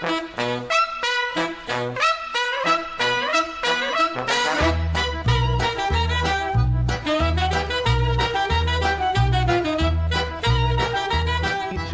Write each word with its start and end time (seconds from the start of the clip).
Ya 0.00 0.06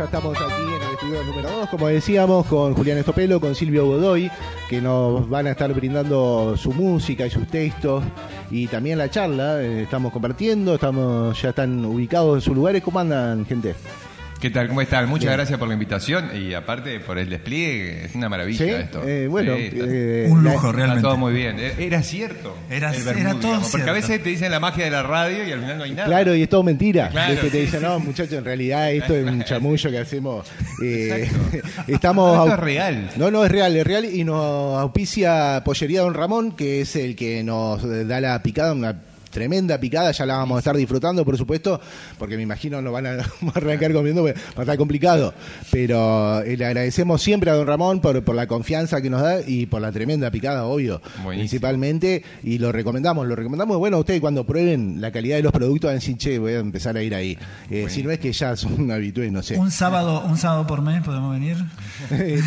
estamos 0.04 0.37
aquí 0.37 0.62
en 0.62 0.82
el 0.82 0.93
estudio 0.93 1.25
número 1.25 1.51
2, 1.51 1.69
como 1.71 1.87
decíamos, 1.88 2.45
con 2.46 2.75
Julián 2.75 2.98
Estopelo, 2.98 3.41
con 3.41 3.55
Silvio 3.55 3.87
Godoy, 3.87 4.30
que 4.68 4.82
nos 4.82 5.27
van 5.30 5.46
a 5.46 5.52
estar 5.52 5.73
brindando 5.73 6.57
su 6.59 6.73
música 6.73 7.25
y 7.27 7.30
sus 7.30 7.46
textos 7.46 8.05
y 8.50 8.66
también 8.66 8.98
la 8.98 9.09
charla. 9.09 9.62
Eh, 9.62 9.84
Estamos 9.84 10.12
compartiendo, 10.12 10.75
estamos 10.75 11.41
ya 11.41 11.50
están 11.50 11.82
ubicados 11.86 12.36
en 12.36 12.41
sus 12.43 12.55
lugares. 12.55 12.82
¿Cómo 12.82 12.98
andan, 12.98 13.46
gente? 13.46 13.75
¿Qué 14.45 14.51
tal? 14.51 14.69
¿Cómo 14.69 14.83
están? 14.83 15.09
Muchas 15.09 15.25
Bien. 15.29 15.37
gracias 15.39 15.59
por 15.59 15.69
la 15.69 15.73
invitación 15.73 16.29
y 16.37 16.53
aparte 16.53 17.01
por 17.01 17.17
el 17.17 17.31
despliegue. 17.31 18.05
Es 18.05 18.15
una 18.15 18.29
maravilla 18.29 18.59
¿Sí? 18.63 18.71
esto. 18.71 19.02
Eh, 19.02 19.27
bueno, 19.27 19.55
Sí, 19.57 19.71
eh, 19.73 20.27
Un 20.30 20.45
la- 20.45 20.52
lujo, 20.52 20.66
está 20.66 20.77
realmente. 20.77 21.02
todo 21.02 21.16
muy 21.16 21.33
bien. 21.33 21.57
Eh, 21.59 21.73
Era 21.79 22.02
cierto. 22.02 22.55
Era- 22.69 22.91
el 22.91 23.01
era 23.01 23.05
vermut, 23.15 23.41
todo 23.41 23.51
digamos, 23.52 23.71
Porque 23.71 23.83
a 23.85 23.95
cierto. 23.95 24.07
veces 24.09 24.23
te 24.23 24.29
dicen 24.29 24.51
la 24.51 24.61
magia 24.61 24.85
de 24.85 24.91
la 24.91 25.02
radio 25.02 25.49
y 25.49 25.51
al 25.51 25.61
final 25.61 25.79
no 25.79 25.85
hay 25.85 25.93
nada. 25.93 26.05
Claro, 26.09 26.35
y 26.35 26.43
es 26.43 26.49
todo 26.51 26.62
mentira. 26.62 27.09
Claro, 27.09 27.33
Es 27.33 27.41
que 27.41 27.49
te 27.49 27.57
dicen, 27.62 27.80
sí, 27.80 27.87
no, 27.87 27.99
sí. 27.99 28.05
muchachos, 28.05 28.33
en 28.35 28.45
realidad 28.45 28.93
esto 28.93 29.16
es 29.16 29.25
un 29.27 29.45
chamullo 29.45 29.91
que 29.91 29.99
hacemos. 29.99 30.47
Eh, 30.83 31.27
Exacto. 31.33 31.69
estamos. 31.88 32.37
No, 32.37 32.43
esto 32.45 32.55
es 32.57 32.61
real. 32.61 33.11
No, 33.16 33.30
no, 33.30 33.47
es 33.47 33.51
real, 33.51 33.74
es 33.74 33.87
real. 33.87 34.05
Y 34.05 34.24
nos 34.24 34.79
auspicia 34.79 35.63
Pollería 35.65 36.02
Don 36.02 36.13
Ramón, 36.13 36.52
que 36.52 36.83
es 36.83 36.95
el 36.97 37.16
que 37.16 37.43
nos 37.43 37.80
da 38.07 38.21
la 38.21 38.43
picada, 38.43 38.74
una 38.74 38.95
tremenda 39.34 39.79
picada. 39.79 40.12
Ya 40.12 40.24
la 40.24 40.37
vamos 40.38 40.56
a 40.56 40.59
estar 40.61 40.77
disfrutando, 40.77 41.24
por 41.24 41.37
supuesto, 41.37 41.80
porque 42.19 42.37
me 42.37 42.43
imagino 42.43 42.80
nos 42.80 42.93
van 42.93 43.06
a 43.06 43.11
arrancar 43.55 43.93
comiendo, 43.93 44.24
va 44.24 44.30
a 44.30 44.60
estar 44.60 44.79
complicado. 44.79 45.34
Pero 45.70 46.41
eh, 46.43 46.57
le 46.57 46.65
agradecemos 46.65 47.20
siempre 47.20 47.51
a 47.51 47.55
Don 47.55 47.66
Ramón 47.66 48.01
por, 48.01 48.23
por 48.24 48.34
la 48.34 48.47
confianza 48.47 49.02
que 49.02 49.10
nos 49.10 49.20
da 49.20 49.41
y 49.47 49.66
por 49.66 49.83
la 49.83 49.93
tremenda 49.93 50.30
picada, 50.30 50.65
obvio. 50.65 51.02
Buenísimo. 51.23 51.35
Principalmente, 51.35 52.23
y 52.45 52.59
lo 52.59 52.73
recomendamos, 52.73 53.27
lo 53.27 53.35
recomendamos. 53.35 53.77
Bueno, 53.77 53.99
ustedes 53.99 54.21
cuando 54.21 54.45
prueben 54.45 55.01
la 55.01 55.10
calidad 55.10 55.37
de 55.37 55.43
los 55.43 55.52
productos 55.52 55.88
van 55.88 55.96
a 55.96 56.01
decir, 56.01 56.16
che, 56.16 56.38
voy 56.38 56.52
a 56.52 56.60
empezar 56.60 56.96
a 56.96 57.02
ir 57.02 57.15
ahí. 57.15 57.37
Eh, 57.71 57.87
si 57.88 58.02
no 58.02 58.10
es 58.10 58.21
que 58.21 58.32
ya 58.32 58.57
son 58.57 58.80
un 58.80 58.90
habitué, 58.93 59.30
no 59.30 59.43
sé. 59.43 59.59
Un 59.59 59.71
sábado, 59.73 60.24
un 60.27 60.38
sábado 60.38 60.66
por 60.66 60.80
mes 60.80 61.02
podemos 61.02 61.32
venir. 61.32 61.57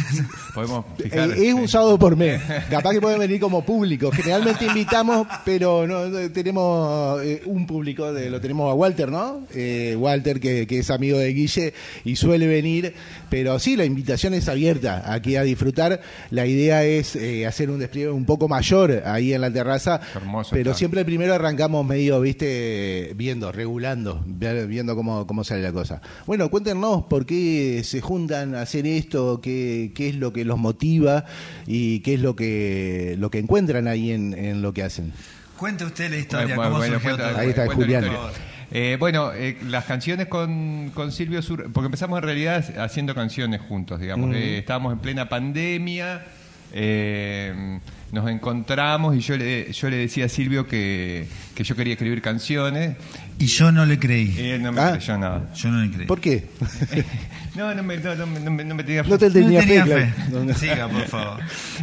Podemos 0.53 0.85
fijar. 0.97 1.31
Eh, 1.31 1.49
es 1.49 1.53
un 1.53 1.67
sábado 1.67 1.99
por 1.99 2.15
mes. 2.15 2.41
Capaz 2.69 2.93
que 2.93 3.02
pueden 3.02 3.19
venir 3.19 3.39
como 3.39 3.63
público. 3.63 4.11
Generalmente 4.11 4.65
invitamos, 4.65 5.27
pero 5.45 5.85
no 5.85 5.97
no, 5.97 6.31
tenemos 6.31 6.77
eh, 7.23 7.42
un 7.45 7.66
público, 7.67 8.14
de, 8.14 8.30
lo 8.30 8.42
tenemos 8.42 8.70
a 8.72 8.73
Walter, 8.73 9.11
¿no? 9.11 9.42
Eh, 9.53 9.95
Walter, 9.97 10.39
que, 10.39 10.67
que 10.67 10.80
es 10.80 10.89
amigo 10.89 11.17
de 11.17 11.33
Guille 11.33 11.73
y 12.06 12.16
suele 12.16 12.47
venir. 12.47 12.94
Pero 13.30 13.59
sí, 13.59 13.75
la 13.75 13.86
invitación 13.86 14.33
es 14.33 14.47
abierta 14.47 15.11
aquí 15.11 15.36
a 15.36 15.44
disfrutar. 15.44 16.02
La 16.31 16.45
idea 16.45 16.83
es 16.83 17.16
eh, 17.16 17.45
hacer 17.45 17.70
un 17.70 17.80
despliegue 17.80 18.09
un 18.09 18.25
poco 18.25 18.48
mayor 18.48 19.03
ahí 19.05 19.33
en 19.33 19.42
la 19.42 19.52
terraza. 19.52 20.00
Hermoso 20.16 20.52
pero 20.52 20.72
está. 20.72 20.80
siempre 20.80 21.05
primero 21.05 21.33
arrancamos 21.33 21.86
medio, 21.86 22.20
viste, 22.22 23.14
viendo, 23.16 23.52
regulando, 23.52 24.23
viendo 24.25 24.95
cómo, 24.95 25.28
cómo 25.28 25.44
sale 25.44 25.61
la 25.61 25.72
cosa. 25.72 26.02
Bueno, 26.25 26.50
cuéntenos 26.50 27.03
por 27.05 27.25
qué 27.25 27.81
se 27.83 28.02
juntan 28.02 28.55
a 28.55 28.61
hacer 28.61 28.88
esto, 28.88 29.42
qué, 29.42 29.92
qué 29.94 30.09
es 30.09 30.16
lo 30.16 30.33
que 30.33 30.45
los 30.45 30.58
motiva 30.58 31.25
y 31.66 32.00
qué 32.02 32.16
es 32.16 32.22
lo 32.22 32.36
que, 32.36 33.16
lo 33.20 33.30
que 33.30 33.39
encuentran 33.39 33.88
ahí 33.88 34.11
en, 34.11 34.33
en 34.33 34.61
lo 34.61 34.73
que 34.73 34.83
hacen. 34.83 35.14
Cuente 35.58 35.86
usted 35.86 36.09
la 36.09 36.17
historia, 36.17 36.55
Bueno, 36.55 36.63
cómo 36.72 36.77
bueno, 36.77 36.94
surgió 36.95 37.09
cuenta- 37.11 37.30
todo. 37.31 37.39
Ahí 37.41 37.50
está, 37.50 37.66
cuenta 37.66 37.81
la 37.81 37.86
Julián. 38.00 38.03
historia. 38.05 38.30
Eh, 38.69 38.97
bueno, 39.00 39.31
eh, 39.33 39.58
las 39.67 39.86
canciones 39.86 40.27
con, 40.27 40.91
con 40.94 41.11
Silvio 41.11 41.41
Sur, 41.41 41.72
porque 41.72 41.86
empezamos 41.86 42.17
en 42.19 42.23
realidad 42.23 42.66
haciendo 42.80 43.16
canciones 43.16 43.61
juntos, 43.61 43.99
digamos. 43.99 44.36
Eh, 44.36 44.58
estábamos 44.59 44.94
en 44.94 44.99
plena 44.99 45.30
pandemia, 45.30 46.25
eh, 46.73 47.79
nos 48.11 48.29
encontramos 48.29 49.15
y 49.15 49.19
yo 49.19 49.35
le, 49.37 49.71
yo 49.71 49.89
le 49.89 49.97
decía 49.97 50.25
a 50.25 50.29
Silvio 50.29 50.65
que, 50.67 51.27
que 51.55 51.63
yo 51.63 51.75
quería 51.75 51.93
escribir 51.93 52.21
canciones 52.21 52.95
Y 53.37 53.47
yo 53.47 53.71
no 53.71 53.86
le 53.86 53.99
creí. 53.99 54.33
y 54.37 54.49
él 54.52 54.64
no 54.64 54.71
me 54.71 54.81
Ah. 54.81 54.92
creyó 54.93 55.17
nada. 55.17 55.49
Yo 55.55 55.69
no 55.69 55.81
le 55.83 55.92
creí. 55.92 56.05
¿Por 56.08 56.19
qué? 56.21 56.45
No, 57.58 57.73
no 57.73 57.81
me, 57.81 57.97
no, 57.97 58.14
no 58.14 58.27
me- 58.27 58.39
no 58.39 58.52
me- 58.52 58.64
no 58.64 58.75
me 58.75 58.83
tenía 58.83 59.02
No 59.02 59.17
te 59.17 59.25
No 59.30 59.33
tenía 59.33 59.61
tenía 59.61 59.83
fe, 59.83 59.92
fe. 60.05 60.14
claro. 60.15 60.30
No, 60.31 60.45
no. 60.45 60.53
Siga, 60.53 60.87
por 60.87 61.05
favor. 61.08 61.39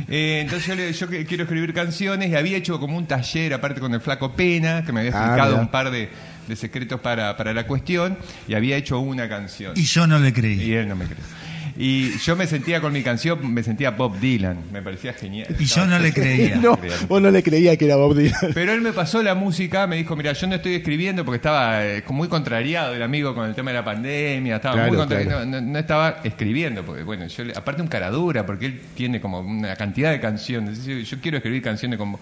Eh, 0.09 0.39
entonces 0.43 0.69
yo, 0.69 0.75
le, 0.77 0.93
yo 0.93 1.09
que- 1.09 1.27
quiero 1.27 1.43
escribir 1.43 1.75
canciones 1.75 2.31
y 2.31 2.37
había 2.37 2.57
hecho 2.59 2.79
como 2.79 2.97
un 2.97 3.07
taller 3.07 3.53
aparte 3.55 3.81
con 3.81 3.93
el 3.93 4.01
flaco 4.01 4.37
Pena, 4.37 4.85
que 4.85 4.93
me 4.93 5.01
había 5.01 5.13
Ah, 5.13 5.25
explicado 5.25 5.57
un 5.61 5.67
par 5.73 5.91
de, 5.91 6.11
de 6.47 6.55
secretos 6.57 7.01
para, 7.01 7.37
para 7.37 7.53
la 7.53 7.67
cuestión 7.67 8.17
y 8.47 8.55
había 8.55 8.77
hecho 8.77 9.01
una 9.01 9.29
canción. 9.29 9.73
Y 9.75 9.83
yo 9.83 10.07
no 10.07 10.21
le 10.21 10.33
creí. 10.33 10.63
Y 10.63 10.75
él 10.75 10.87
no 10.87 10.95
me 10.95 11.07
cree. 11.07 11.19
Y 11.77 12.17
yo 12.19 12.37
me 12.37 12.47
sentía 12.47 12.81
con 12.81 12.93
mi 12.93 13.03
canción, 13.03 13.53
me 13.53 13.63
sentía 13.63 13.91
Bob 13.91 14.19
Dylan, 14.21 14.59
me 14.73 14.81
parecía 14.81 15.13
genial. 15.13 15.49
Y 15.59 15.65
yo 15.65 15.85
no 15.87 15.99
le 15.99 16.13
creía. 16.13 16.55
No, 16.65 16.79
vos 17.09 17.21
no 17.21 17.31
le 17.31 17.43
creía 17.43 17.77
que 17.77 17.87
era 17.87 17.97
Bob 17.97 18.15
Dylan. 18.17 18.53
Pero 18.55 18.73
él 18.73 18.81
me 18.81 18.93
pasó 18.93 19.23
la 19.23 19.35
música, 19.35 19.87
me 19.87 19.97
dijo, 19.97 20.15
mira, 20.17 20.33
yo 20.33 20.47
no 20.47 20.55
estoy 20.55 20.75
escribiendo 20.75 21.25
porque 21.25 21.37
estaba 21.37 21.85
eh, 21.85 22.05
muy 22.11 22.29
contrariado 22.29 22.95
el 22.95 23.03
amigo 23.03 23.35
con 23.35 23.49
el 23.49 23.55
tema 23.55 23.73
de 23.73 23.79
la 23.79 23.85
pandemia, 23.85 24.57
estaba 24.57 24.75
Claro, 24.77 24.89
muy 24.89 24.99
contra- 24.99 25.21
claro. 25.23 25.45
no, 25.47 25.61
no- 25.61 25.73
no 25.73 25.79
estaba 25.79 26.21
escribiendo, 26.23 26.85
porque 26.85 27.03
bueno, 27.03 27.27
yo 27.27 27.45
le- 27.45 27.53
aparte 27.57 27.83
un 27.83 27.89
cara 27.89 28.11
dura, 28.11 28.47
porque 28.47 28.67
él 28.67 28.81
tiene 28.95 29.21
como 29.21 29.41
una 29.41 29.75
cantidad 29.75 30.13
de 30.13 30.21
canciones, 30.21 30.85
yo, 30.87 30.95
yo 30.99 31.21
quiero 31.21 31.39
escribir 31.39 31.61
canciones 31.63 31.99
como... 31.99 32.21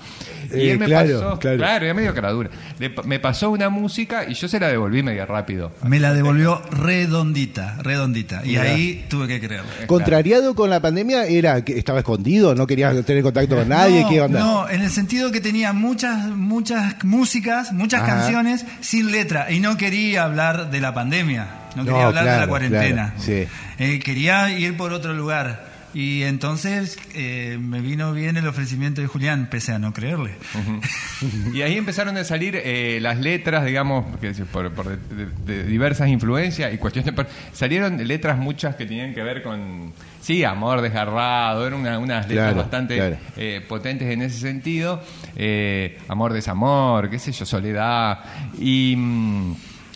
Y 0.51 0.55
Eh, 0.61 0.73
él 0.73 0.79
me 0.79 0.87
claro, 0.87 1.21
pasó, 1.21 1.39
claro. 1.39 1.57
claro, 1.59 1.85
era 1.85 1.95
medio 1.95 2.15
cara 2.15 2.31
dura. 2.31 2.51
Le 2.79 2.91
me 3.05 3.19
pasó 3.21 3.51
una 3.51 3.69
música 3.69 4.25
y 4.29 4.35
yo 4.35 4.49
se 4.49 4.59
la 4.59 4.69
devolví 4.69 5.03
medio 5.03 5.27
rápido. 5.27 5.73
Me 5.87 6.01
la 6.01 6.15
devolvió 6.15 6.63
redondita, 6.71 7.77
redondita. 7.83 8.43
Y 8.45 8.51
Mirá. 8.51 8.63
ahí 8.63 9.05
tuve 9.09 9.29
que 9.29 9.42
creerlo. 9.47 9.71
Contrariado 9.87 10.55
con 10.55 10.71
la 10.71 10.81
pandemia, 10.81 11.25
era 11.27 11.65
que 11.65 11.79
estaba 11.79 11.99
escondido, 12.01 12.55
no 12.55 12.67
quería 12.67 13.03
tener 13.03 13.23
contacto 13.23 13.57
con 13.57 13.69
nadie. 13.69 14.03
no, 14.03 14.09
¿Qué 14.09 14.21
onda? 14.21 14.39
no, 14.41 14.69
en 14.69 14.81
el 14.83 14.91
sentido 14.91 15.31
que 15.33 15.41
tenía 15.41 15.73
muchas, 15.73 16.29
muchas 16.31 17.03
músicas, 17.05 17.73
muchas 17.73 18.03
Ajá. 18.03 18.17
canciones 18.17 18.65
sin 18.81 19.11
letra 19.13 19.51
y 19.51 19.61
no 19.61 19.77
quería 19.77 20.25
hablar 20.25 20.71
de 20.71 20.81
la 20.81 20.95
pandemia, 20.95 21.47
no 21.77 21.85
quería 21.85 22.01
No, 22.01 22.07
hablar 22.09 22.25
de 22.25 22.39
la 22.41 22.47
cuarentena. 22.49 23.15
claro, 23.17 23.23
sí. 23.23 23.47
Eh, 23.79 23.99
quería 23.99 24.51
ir 24.59 24.77
por 24.77 24.93
otro 24.93 25.13
lugar. 25.15 25.72
Y 25.95 26.23
entonces 26.23 26.99
eh, 27.15 27.59
me 27.61 27.81
vino 27.81 28.13
bien 28.15 28.37
el 28.39 28.47
ofrecimiento 28.47 29.01
de 29.03 29.07
Julián, 29.09 29.49
pese 29.51 29.73
a 29.73 29.79
no 29.79 29.93
creerle. 29.93 30.37
Y 31.53 31.63
ahí 31.63 31.77
empezaron 31.77 32.17
a 32.17 32.25
salir 32.25 32.57
eh, 32.57 32.99
las 33.01 33.19
letras, 33.21 33.65
digamos, 33.65 34.05
que 34.21 34.33
por, 34.47 34.73
por 34.73 34.89
de, 34.89 35.27
de- 35.27 35.27
de 35.63 35.65
diversas 35.65 36.09
influencias 36.09 36.73
y 36.75 36.79
cuestiones. 36.79 37.15
salieron 37.53 38.07
letras 38.09 38.39
muchas 38.39 38.75
que 38.75 38.87
tenían 38.87 39.15
que 39.15 39.23
ver 39.23 39.43
con, 39.43 39.93
sí, 40.21 40.43
amor 40.45 40.81
desgarrado, 40.81 41.67
eran 41.67 41.79
una- 41.81 41.99
unas 41.99 42.27
letras 42.29 42.47
Claro, 42.53 42.57
bastante 42.63 42.97
claro. 42.97 43.17
eh, 43.37 43.65
potentes 43.69 44.09
en 44.11 44.23
ese 44.23 44.39
sentido. 44.41 45.01
eh, 45.37 45.99
amor, 46.09 46.33
desamor, 46.33 47.09
qué 47.11 47.19
sé 47.19 47.31
yo, 47.33 47.45
soledad. 47.47 48.19
Y. 48.59 48.97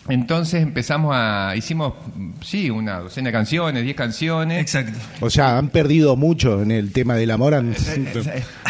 mm, 0.07 0.11
entonces 0.11 0.61
empezamos 0.63 1.11
a. 1.15 1.53
Hicimos, 1.55 1.93
mm, 2.15 2.29
sí, 2.43 2.69
una 2.69 2.99
docena 2.99 3.27
de 3.29 3.33
canciones, 3.33 3.83
diez 3.83 3.95
canciones. 3.95 4.59
Exacto. 4.61 4.97
O 5.21 5.29
sea, 5.29 5.57
han 5.57 5.69
perdido 5.69 6.15
mucho 6.15 6.61
en 6.61 6.71
el 6.71 6.91
tema 6.91 7.15
del 7.15 7.31
amor. 7.31 7.53
han- 7.53 7.75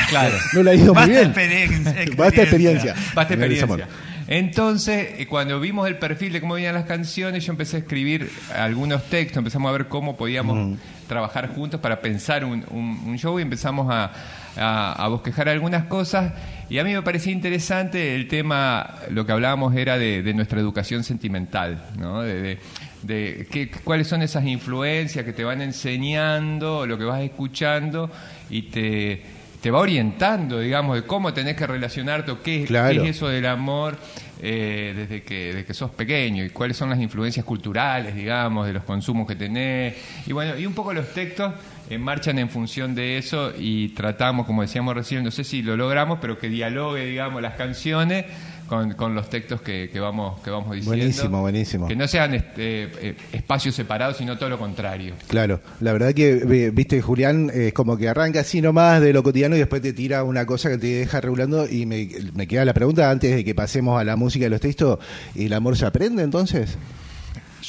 Claro. 0.09 0.35
no 0.53 0.63
le 0.63 0.71
ha 0.71 0.75
ido 0.75 0.93
muy 0.93 1.01
Basta 1.01 1.07
bien. 1.11 1.25
experiencia. 1.25 1.95
Basta 2.17 2.41
experiencia. 2.41 2.95
Basta 3.13 3.33
experiencia. 3.33 3.87
Entonces, 4.29 5.07
eh, 5.19 5.27
cuando 5.27 5.57
vimos 5.59 5.87
el 5.87 5.97
perfil 5.97 6.33
de 6.33 6.41
cómo 6.41 6.55
venían 6.55 6.75
las 6.75 6.83
canciones, 6.85 7.45
yo 7.45 7.53
empecé 7.53 7.77
a 7.77 7.79
escribir 7.79 8.29
algunos 8.53 9.03
textos, 9.05 9.37
empezamos 9.37 9.69
a 9.69 9.71
ver 9.71 9.87
cómo 9.87 10.17
podíamos 10.17 10.77
trabajar 11.07 11.47
juntos 11.55 11.79
para 11.79 12.01
pensar 12.01 12.43
un, 12.43 12.65
un- 12.69 13.01
un 13.05 13.17
show 13.17 13.39
y 13.39 13.41
empezamos 13.43 13.87
a, 13.89 14.11
a- 14.57 14.93
a 14.93 15.07
bosquejar 15.07 15.49
algunas 15.49 15.85
cosas. 15.85 16.33
Y 16.69 16.79
a 16.79 16.83
mí 16.83 16.93
me 16.93 17.01
parecía 17.01 17.31
interesante 17.31 18.15
el 18.15 18.27
tema, 18.27 18.95
lo 19.09 19.25
que 19.25 19.31
hablábamos 19.31 19.73
era 19.75 19.97
de, 19.97 20.21
de 20.21 20.33
nuestra 20.33 20.59
educación 20.59 21.03
sentimental, 21.03 21.81
¿no? 21.97 22.21
De, 22.21 22.41
de- 22.41 22.59
de 23.03 23.47
qué- 23.49 23.69
cuáles 23.83 24.07
son 24.07 24.21
esas 24.21 24.43
influencias 24.45 25.23
que 25.23 25.31
te 25.31 25.43
van 25.43 25.61
enseñando, 25.61 26.85
lo 26.85 26.97
que 26.97 27.03
vas 27.05 27.21
escuchando 27.21 28.09
y 28.49 28.63
te, 28.63 29.21
te 29.61 29.71
va 29.71 29.79
orientando, 29.79 30.59
digamos, 30.59 30.95
de 30.95 31.03
cómo 31.03 31.33
tenés 31.33 31.55
que 31.55 31.67
relacionarte 31.67 32.31
o 32.31 32.41
qué, 32.41 32.65
Claro. 32.65 33.01
qué 33.03 33.09
es 33.09 33.15
eso 33.17 33.27
del 33.27 33.45
amor 33.45 33.97
eh, 34.41 34.93
desde, 34.95 35.23
que, 35.23 35.47
desde 35.47 35.65
que 35.65 35.73
sos 35.73 35.91
pequeño 35.91 36.43
y 36.43 36.49
cuáles 36.49 36.77
son 36.77 36.89
las 36.89 36.99
influencias 36.99 37.45
culturales, 37.45 38.13
digamos, 38.15 38.67
de 38.67 38.73
los 38.73 38.83
consumos 38.83 39.27
que 39.27 39.35
tenés. 39.35 39.95
Y 40.25 40.33
bueno, 40.33 40.57
y 40.57 40.65
un 40.65 40.73
poco 40.73 40.93
los 40.93 41.11
textos 41.13 41.53
eh, 41.89 41.97
marchan 41.97 42.39
en 42.39 42.49
función 42.49 42.95
de 42.95 43.17
eso 43.17 43.53
y 43.57 43.89
tratamos, 43.89 44.45
como 44.45 44.61
decíamos 44.61 44.95
recién, 44.95 45.23
no 45.23 45.31
sé 45.31 45.43
si 45.43 45.61
lo 45.61 45.77
logramos, 45.77 46.19
pero 46.21 46.37
que 46.37 46.49
dialogue, 46.49 47.05
digamos, 47.05 47.41
las 47.41 47.55
canciones 47.55 48.25
con, 48.67 48.93
con 48.93 49.15
los 49.15 49.29
textos 49.29 49.61
que, 49.61 49.89
que 49.89 49.99
vamos 49.99 50.41
que 50.41 50.49
vamos 50.49 50.75
diciendo. 50.75 50.97
Buenísimo, 50.97 51.41
buenísimo. 51.41 51.87
Que 51.87 51.95
no 51.95 52.07
sean 52.07 52.33
este, 52.33 52.83
eh, 52.83 53.15
espacios 53.31 53.73
separados, 53.75 54.17
sino 54.17 54.37
todo 54.37 54.49
lo 54.49 54.59
contrario. 54.59 55.15
Claro, 55.27 55.61
la 55.79 55.93
verdad 55.93 56.13
que, 56.13 56.31
eh, 56.33 56.71
viste, 56.71 57.01
Julián, 57.01 57.49
es 57.53 57.73
como 57.73 57.97
que 57.97 58.09
arranca 58.09 58.41
así 58.41 58.61
nomás 58.61 59.01
de 59.01 59.13
lo 59.13 59.23
cotidiano 59.23 59.55
y 59.55 59.59
después 59.59 59.81
te 59.81 59.93
tira 59.93 60.23
una 60.23 60.45
cosa 60.45 60.69
que 60.69 60.77
te 60.77 60.87
deja 60.87 61.21
regulando 61.21 61.67
y 61.69 61.85
me, 61.85 62.09
me 62.33 62.47
queda 62.47 62.65
la 62.65 62.73
pregunta 62.73 63.09
antes 63.09 63.35
de 63.35 63.43
que 63.43 63.55
pasemos 63.55 63.99
a 63.99 64.03
la 64.03 64.15
música 64.15 64.45
y 64.45 64.49
los 64.49 64.61
textos, 64.61 64.99
¿el 65.35 65.53
amor 65.53 65.77
se 65.77 65.85
aprende 65.85 66.23
entonces? 66.23 66.77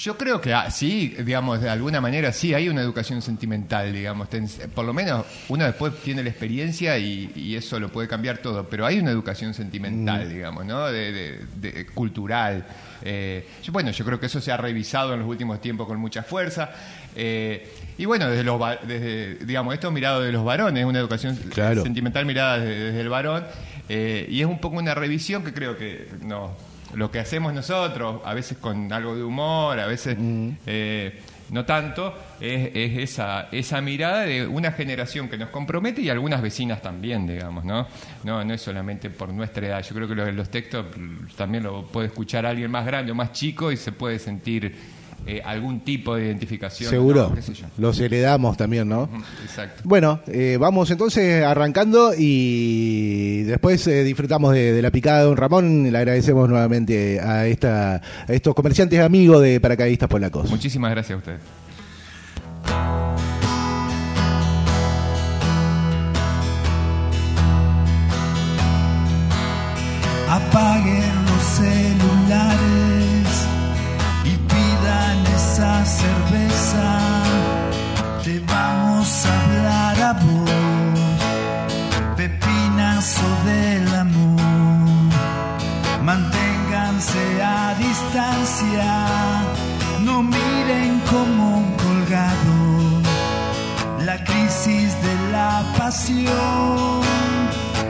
Yo 0.02 0.16
creo 0.16 0.40
que 0.40 0.52
ah, 0.54 0.70
sí, 0.70 1.14
digamos, 1.24 1.60
de 1.60 1.68
alguna 1.68 2.00
manera 2.00 2.32
sí 2.32 2.54
hay 2.54 2.68
una 2.68 2.80
educación 2.82 3.20
sentimental, 3.22 3.92
digamos. 3.92 4.28
Ten- 4.30 4.46
por 4.74 4.84
lo 4.84 4.92
menos 4.92 5.24
uno 5.48 5.64
después 5.64 5.92
tiene 6.04 6.22
la 6.22 6.28
experiencia 6.30 6.96
y, 6.98 7.32
y 7.34 7.56
eso 7.56 7.80
lo 7.80 7.88
puede 7.90 8.06
cambiar 8.06 8.38
todo, 8.38 8.68
pero 8.68 8.86
hay 8.86 8.98
una 9.00 9.10
educación 9.10 9.54
sentimental, 9.54 10.28
digamos, 10.28 10.64
¿no? 10.66 10.86
De, 10.86 11.10
de- 11.12 11.40
de- 11.56 11.86
cultural. 11.86 12.64
Eh, 13.02 13.46
yo- 13.64 13.72
bueno, 13.72 13.90
yo 13.90 14.04
creo 14.04 14.20
que 14.20 14.26
eso 14.26 14.40
se 14.40 14.52
ha 14.52 14.56
revisado 14.56 15.14
en 15.14 15.20
los 15.20 15.28
últimos 15.28 15.60
tiempos 15.60 15.88
con 15.88 15.98
mucha 15.98 16.22
fuerza. 16.22 16.70
Eh, 17.16 17.68
y 17.96 18.04
bueno, 18.04 18.28
desde 18.28 18.44
los, 18.44 18.60
desde, 18.86 19.34
digamos, 19.46 19.74
esto 19.74 19.90
mirado 19.90 20.20
de 20.20 20.30
los 20.30 20.44
varones, 20.44 20.84
una 20.84 20.98
educación 21.00 21.34
Claro. 21.52 21.82
sentimental 21.82 22.24
mirada 22.24 22.58
desde, 22.60 22.84
desde 22.84 23.00
el 23.00 23.08
varón. 23.08 23.44
eh, 23.88 24.26
y 24.30 24.40
es 24.42 24.46
un 24.46 24.60
poco 24.60 24.76
una 24.76 24.94
revisión 24.94 25.42
que 25.42 25.52
creo 25.54 25.76
que 25.78 26.06
no 26.22 26.54
lo 26.94 27.10
que 27.10 27.18
hacemos 27.18 27.52
nosotros, 27.52 28.20
a 28.24 28.34
veces 28.34 28.58
con 28.58 28.92
algo 28.92 29.14
de 29.14 29.22
humor, 29.22 29.78
a 29.78 29.86
veces 29.86 30.16
eh, 30.66 31.20
no 31.50 31.64
tanto, 31.64 32.14
es, 32.40 32.70
es 32.74 32.98
esa, 32.98 33.48
esa 33.52 33.80
mirada 33.80 34.20
de 34.22 34.46
una 34.46 34.72
generación 34.72 35.28
que 35.28 35.38
nos 35.38 35.50
compromete 35.50 36.00
y 36.00 36.10
algunas 36.10 36.42
vecinas 36.42 36.82
también, 36.82 37.26
digamos, 37.26 37.64
¿no? 37.64 37.86
No, 38.24 38.44
no 38.44 38.54
es 38.54 38.60
solamente 38.60 39.10
por 39.10 39.32
nuestra 39.32 39.66
edad. 39.66 39.82
Yo 39.82 39.94
creo 39.94 40.08
que 40.08 40.14
los, 40.14 40.34
los 40.34 40.50
textos 40.50 40.86
mm, 40.96 41.36
también 41.36 41.64
lo 41.64 41.86
puede 41.86 42.08
escuchar 42.08 42.46
alguien 42.46 42.70
más 42.70 42.84
grande 42.84 43.12
o 43.12 43.14
más 43.14 43.32
chico 43.32 43.72
y 43.72 43.76
se 43.76 43.92
puede 43.92 44.18
sentir 44.18 44.97
eh, 45.26 45.42
algún 45.44 45.80
tipo 45.80 46.14
de 46.14 46.26
identificación. 46.26 46.88
Seguro. 46.88 47.28
¿no? 47.28 47.34
¿Qué 47.34 47.42
sé 47.42 47.54
yo? 47.54 47.66
Los 47.76 48.00
heredamos 48.00 48.56
también, 48.56 48.88
¿no? 48.88 49.08
Exacto. 49.42 49.82
Bueno, 49.84 50.20
eh, 50.26 50.56
vamos 50.58 50.90
entonces 50.90 51.44
arrancando 51.44 52.12
y 52.16 53.42
después 53.42 53.86
eh, 53.86 54.04
disfrutamos 54.04 54.54
de, 54.54 54.72
de 54.72 54.82
la 54.82 54.90
picada 54.90 55.20
de 55.20 55.24
don 55.26 55.36
Ramón. 55.36 55.90
Le 55.90 55.98
agradecemos 55.98 56.48
nuevamente 56.48 57.20
a, 57.20 57.46
esta, 57.46 57.96
a 57.96 58.32
estos 58.32 58.54
comerciantes 58.54 59.00
amigos 59.00 59.42
de 59.42 59.60
paracaidistas 59.60 60.08
polacos. 60.08 60.50
Muchísimas 60.50 60.90
gracias 60.90 61.16
a 61.16 61.18
ustedes. 61.18 61.40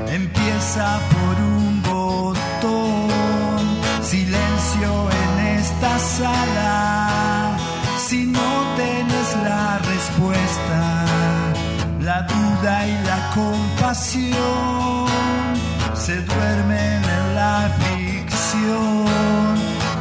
Empieza 0.06 1.00
por 1.10 1.34
un 1.42 1.82
botón. 1.82 3.08
Silencio 4.02 4.90
en 5.22 5.58
esta 5.58 5.98
sala. 5.98 7.56
Si 7.98 8.24
no 8.26 8.50
tenés 8.76 9.28
la 9.42 9.78
respuesta, 9.78 11.04
la 12.00 12.22
duda 12.22 12.86
y 12.86 12.92
la 13.04 13.30
compasión 13.34 15.08
se 15.94 16.22
duermen 16.22 17.02
en 17.18 17.34
la 17.34 17.68
ficción. 17.80 19.06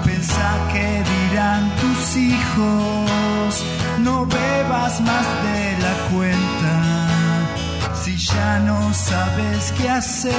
Pensá 0.05 0.51
que 0.71 1.03
dirán 1.13 1.71
tus 1.81 2.15
hijos, 2.15 3.63
no 3.99 4.25
bebas 4.27 5.01
más 5.01 5.25
de 5.45 5.77
la 5.81 5.93
cuenta. 6.11 6.46
Si 8.17 8.33
ya 8.33 8.59
no 8.61 8.91
sabes 8.95 9.71
qué 9.77 9.87
hacer, 9.87 10.33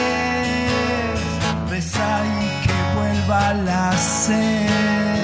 reza 1.71 2.23
y 2.27 2.67
que 2.67 2.75
vuelva 2.97 3.55
la 3.55 3.93
sed. 3.97 5.18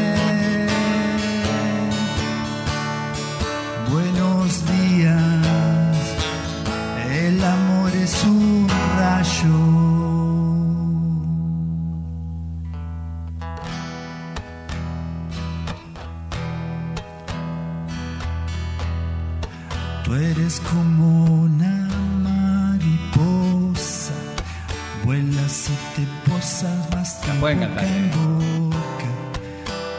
Pueden 27.40 27.58
boca 27.58 27.66
cantar, 27.66 27.84
en 27.84 28.04
eh. 28.04 28.10
boca, 28.14 29.10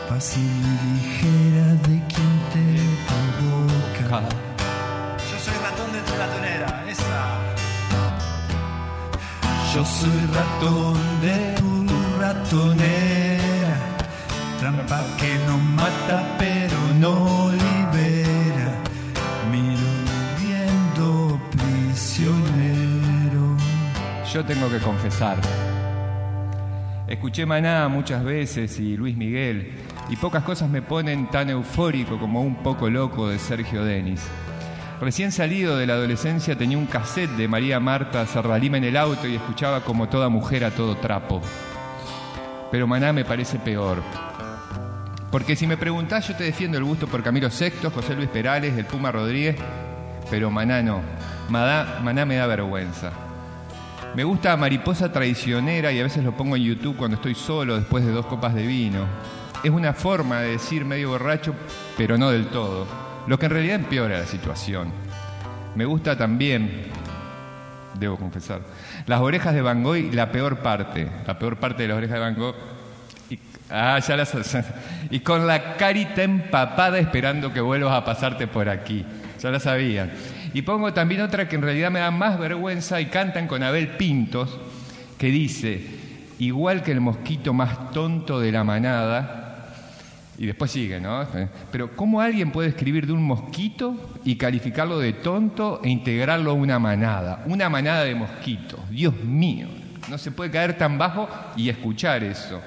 fácil 0.09 0.43
y 0.43 0.75
ligera 0.95 1.67
de 1.87 1.95
quien 2.11 2.33
te 2.53 2.65
provoca. 3.07 4.21
Yo 5.31 5.37
soy 5.39 5.57
ratón 5.63 5.91
de 5.91 5.99
tu 6.01 6.13
ratonera, 6.15 6.69
esa. 6.89 7.21
Yo 9.73 9.85
soy 9.85 10.21
ratón 10.33 10.97
de 11.21 11.35
tu 11.57 11.87
ratonera, 12.19 13.77
trampa 14.59 15.03
que 15.17 15.35
no 15.47 15.57
mata 15.57 16.23
pero 16.37 16.77
no 16.99 17.51
libera. 17.51 18.69
Miro 19.51 19.89
viviendo 20.37 21.39
prisionero. 21.51 23.43
Yo 24.31 24.45
tengo 24.45 24.69
que 24.69 24.79
confesar. 24.79 25.37
Escuché 27.15 27.45
Maná 27.45 27.87
muchas 27.87 28.25
veces 28.25 28.77
y 28.77 28.97
Luis 28.97 29.15
Miguel, 29.15 29.71
y 30.09 30.17
pocas 30.17 30.43
cosas 30.43 30.69
me 30.69 30.81
ponen 30.81 31.29
tan 31.29 31.49
eufórico 31.49 32.19
como 32.19 32.41
un 32.41 32.57
poco 32.57 32.89
loco 32.89 33.29
de 33.29 33.39
Sergio 33.39 33.85
Denis. 33.85 34.21
Recién 34.99 35.31
salido 35.31 35.77
de 35.77 35.87
la 35.87 35.93
adolescencia 35.93 36.57
tenía 36.57 36.77
un 36.77 36.87
cassette 36.87 37.31
de 37.31 37.47
María 37.47 37.79
Marta 37.79 38.27
Serralima 38.27 38.77
en 38.77 38.83
el 38.83 38.97
auto 38.97 39.27
y 39.27 39.35
escuchaba 39.35 39.79
como 39.79 40.09
toda 40.09 40.27
mujer 40.27 40.65
a 40.65 40.71
todo 40.71 40.97
trapo. 40.97 41.41
Pero 42.69 42.85
Maná 42.85 43.13
me 43.13 43.23
parece 43.23 43.59
peor. 43.59 44.03
Porque 45.31 45.55
si 45.55 45.67
me 45.67 45.77
preguntás, 45.77 46.27
yo 46.27 46.35
te 46.35 46.43
defiendo 46.43 46.77
el 46.77 46.83
gusto 46.83 47.07
por 47.07 47.23
Camilo 47.23 47.49
Sexto, 47.49 47.91
José 47.91 48.13
Luis 48.15 48.27
Perales, 48.27 48.77
el 48.77 48.85
Puma 48.85 49.13
Rodríguez, 49.13 49.55
pero 50.29 50.51
Maná 50.51 50.83
no. 50.83 50.99
Maná, 51.47 52.01
Maná 52.03 52.25
me 52.25 52.35
da 52.35 52.45
vergüenza. 52.45 53.24
Me 54.15 54.23
gusta 54.23 54.55
Mariposa 54.55 55.11
Traicionera 55.11 55.91
y 55.91 55.99
a 55.99 56.03
veces 56.03 56.23
lo 56.23 56.31
pongo 56.31 56.55
en 56.55 56.63
YouTube 56.63 56.95
cuando 56.95 57.15
estoy 57.15 57.35
solo 57.35 57.75
después 57.75 58.05
de 58.05 58.13
dos 58.13 58.25
copas 58.27 58.55
de 58.55 58.65
vino. 58.65 59.05
Es 59.61 59.69
una 59.69 59.91
forma 59.91 60.39
de 60.39 60.51
decir 60.51 60.85
medio 60.85 61.09
borracho, 61.09 61.53
pero 61.97 62.17
no 62.17 62.31
del 62.31 62.47
todo, 62.47 62.87
lo 63.27 63.37
que 63.37 63.47
en 63.47 63.51
realidad 63.51 63.75
empeora 63.75 64.19
la 64.19 64.25
situación. 64.25 64.89
Me 65.75 65.83
gusta 65.83 66.17
también, 66.17 66.85
debo 67.99 68.15
confesar, 68.15 68.61
las 69.05 69.19
orejas 69.19 69.53
de 69.53 69.61
Van 69.61 69.83
Gogh 69.83 69.97
y 69.97 70.11
la 70.11 70.31
peor 70.31 70.59
parte, 70.59 71.11
la 71.27 71.37
peor 71.37 71.57
parte 71.57 71.81
de 71.81 71.89
las 71.89 71.97
orejas 71.97 72.13
de 72.13 72.21
Van 72.21 72.35
Gogh. 72.35 72.55
Y, 73.29 73.37
ah, 73.69 73.99
ya 73.99 74.15
las, 74.15 74.33
y 75.09 75.19
con 75.19 75.45
la 75.45 75.75
carita 75.75 76.23
empapada 76.23 76.99
esperando 76.99 77.51
que 77.51 77.59
vuelvas 77.59 77.93
a 77.93 78.05
pasarte 78.05 78.47
por 78.47 78.69
aquí. 78.69 79.05
Ya 79.41 79.51
la 79.51 79.59
sabían. 79.59 80.09
Y 80.55 80.61
pongo 80.61 80.93
también 80.93 81.19
otra 81.19 81.49
que 81.49 81.57
en 81.57 81.63
realidad 81.63 81.91
me 81.91 81.99
da 81.99 82.11
más 82.11 82.39
vergüenza 82.39 83.01
y 83.01 83.07
cantan 83.07 83.45
con 83.45 83.61
Abel 83.61 83.89
Pintos, 83.97 84.57
que 85.17 85.27
dice, 85.27 85.85
igual 86.39 86.81
que 86.81 86.93
el 86.93 87.01
mosquito 87.01 87.51
más 87.53 87.91
tonto 87.91 88.39
de 88.39 88.53
la 88.53 88.63
manada, 88.63 89.73
y 90.37 90.45
después 90.45 90.71
sigue, 90.71 91.01
¿no? 91.01 91.27
Pero 91.73 91.93
¿cómo 91.97 92.21
alguien 92.21 92.53
puede 92.53 92.69
escribir 92.69 93.05
de 93.05 93.11
un 93.11 93.23
mosquito 93.23 93.97
y 94.23 94.37
calificarlo 94.37 94.97
de 94.97 95.11
tonto 95.11 95.81
e 95.83 95.89
integrarlo 95.89 96.51
a 96.51 96.53
una 96.53 96.79
manada? 96.79 97.43
Una 97.47 97.67
manada 97.67 98.05
de 98.05 98.15
mosquitos. 98.15 98.79
Dios 98.89 99.13
mío, 99.25 99.67
no 100.09 100.17
se 100.17 100.31
puede 100.31 100.51
caer 100.51 100.77
tan 100.77 100.97
bajo 100.97 101.27
y 101.57 101.67
escuchar 101.67 102.23
eso. 102.23 102.61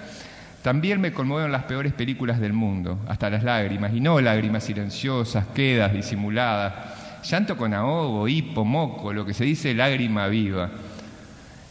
También 0.61 1.01
me 1.01 1.15
conmueven 1.15 1.51
las 1.51 1.63
peores 1.63 1.95
películas 1.95 2.39
del 2.39 2.53
mundo, 2.53 2.99
hasta 3.09 3.31
las 3.31 3.43
lágrimas, 3.43 3.95
y 3.95 4.01
no 4.01 4.21
lágrimas 4.21 4.65
silenciosas, 4.65 5.47
quedas, 5.55 5.95
disimuladas. 5.95 6.98
Llanto 7.23 7.57
con 7.57 7.75
ahogo, 7.75 8.29
hipo, 8.29 8.65
moco, 8.65 9.13
lo 9.13 9.25
que 9.25 9.35
se 9.35 9.45
dice 9.45 9.75
lágrima 9.75 10.27
viva. 10.29 10.71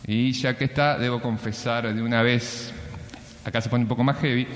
Y 0.06 0.32
ya 0.32 0.56
que 0.56 0.66
está, 0.66 0.98
debo 0.98 1.22
confesar 1.22 1.94
de 1.94 2.01
una 2.01 2.22
vez, 2.22 2.74
acá 3.44 3.60
se 3.62 3.70
pone 3.70 3.84
un 3.84 3.89
poco 3.89 4.04
más 4.04 4.18
heavy, 4.20 4.48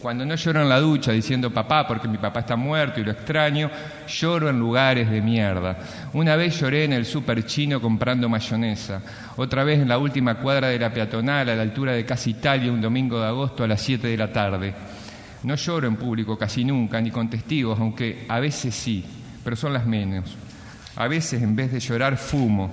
cuando 0.00 0.24
no 0.24 0.36
lloro 0.36 0.62
en 0.62 0.68
la 0.68 0.78
ducha 0.78 1.10
diciendo 1.10 1.50
papá 1.50 1.86
porque 1.86 2.06
mi 2.06 2.18
papá 2.18 2.40
está 2.40 2.54
muerto 2.54 3.00
y 3.00 3.04
lo 3.04 3.10
extraño, 3.10 3.70
lloro 4.06 4.48
en 4.48 4.58
lugares 4.58 5.10
de 5.10 5.20
mierda. 5.20 5.76
Una 6.12 6.36
vez 6.36 6.60
lloré 6.60 6.84
en 6.84 6.92
el 6.92 7.04
super 7.04 7.44
chino 7.44 7.80
comprando 7.80 8.28
mayonesa, 8.28 9.02
otra 9.36 9.64
vez 9.64 9.80
en 9.80 9.88
la 9.88 9.98
última 9.98 10.36
cuadra 10.36 10.68
de 10.68 10.78
la 10.78 10.92
peatonal 10.92 11.48
a 11.48 11.56
la 11.56 11.62
altura 11.62 11.92
de 11.92 12.04
Casa 12.04 12.30
Italia 12.30 12.70
un 12.70 12.80
domingo 12.80 13.20
de 13.20 13.26
agosto 13.26 13.64
a 13.64 13.68
las 13.68 13.80
7 13.80 14.06
de 14.06 14.16
la 14.16 14.32
tarde. 14.32 14.74
No 15.42 15.54
lloro 15.54 15.88
en 15.88 15.96
público 15.96 16.36
casi 16.38 16.64
nunca, 16.64 17.00
ni 17.00 17.10
con 17.10 17.28
testigos, 17.28 17.78
aunque 17.78 18.24
a 18.28 18.38
veces 18.38 18.74
sí, 18.74 19.04
son 19.56 19.72
las 19.72 19.86
menos. 19.86 20.36
A 20.96 21.08
veces 21.08 21.42
en 21.42 21.54
vez 21.54 21.72
de 21.72 21.80
llorar 21.80 22.16
fumo. 22.16 22.70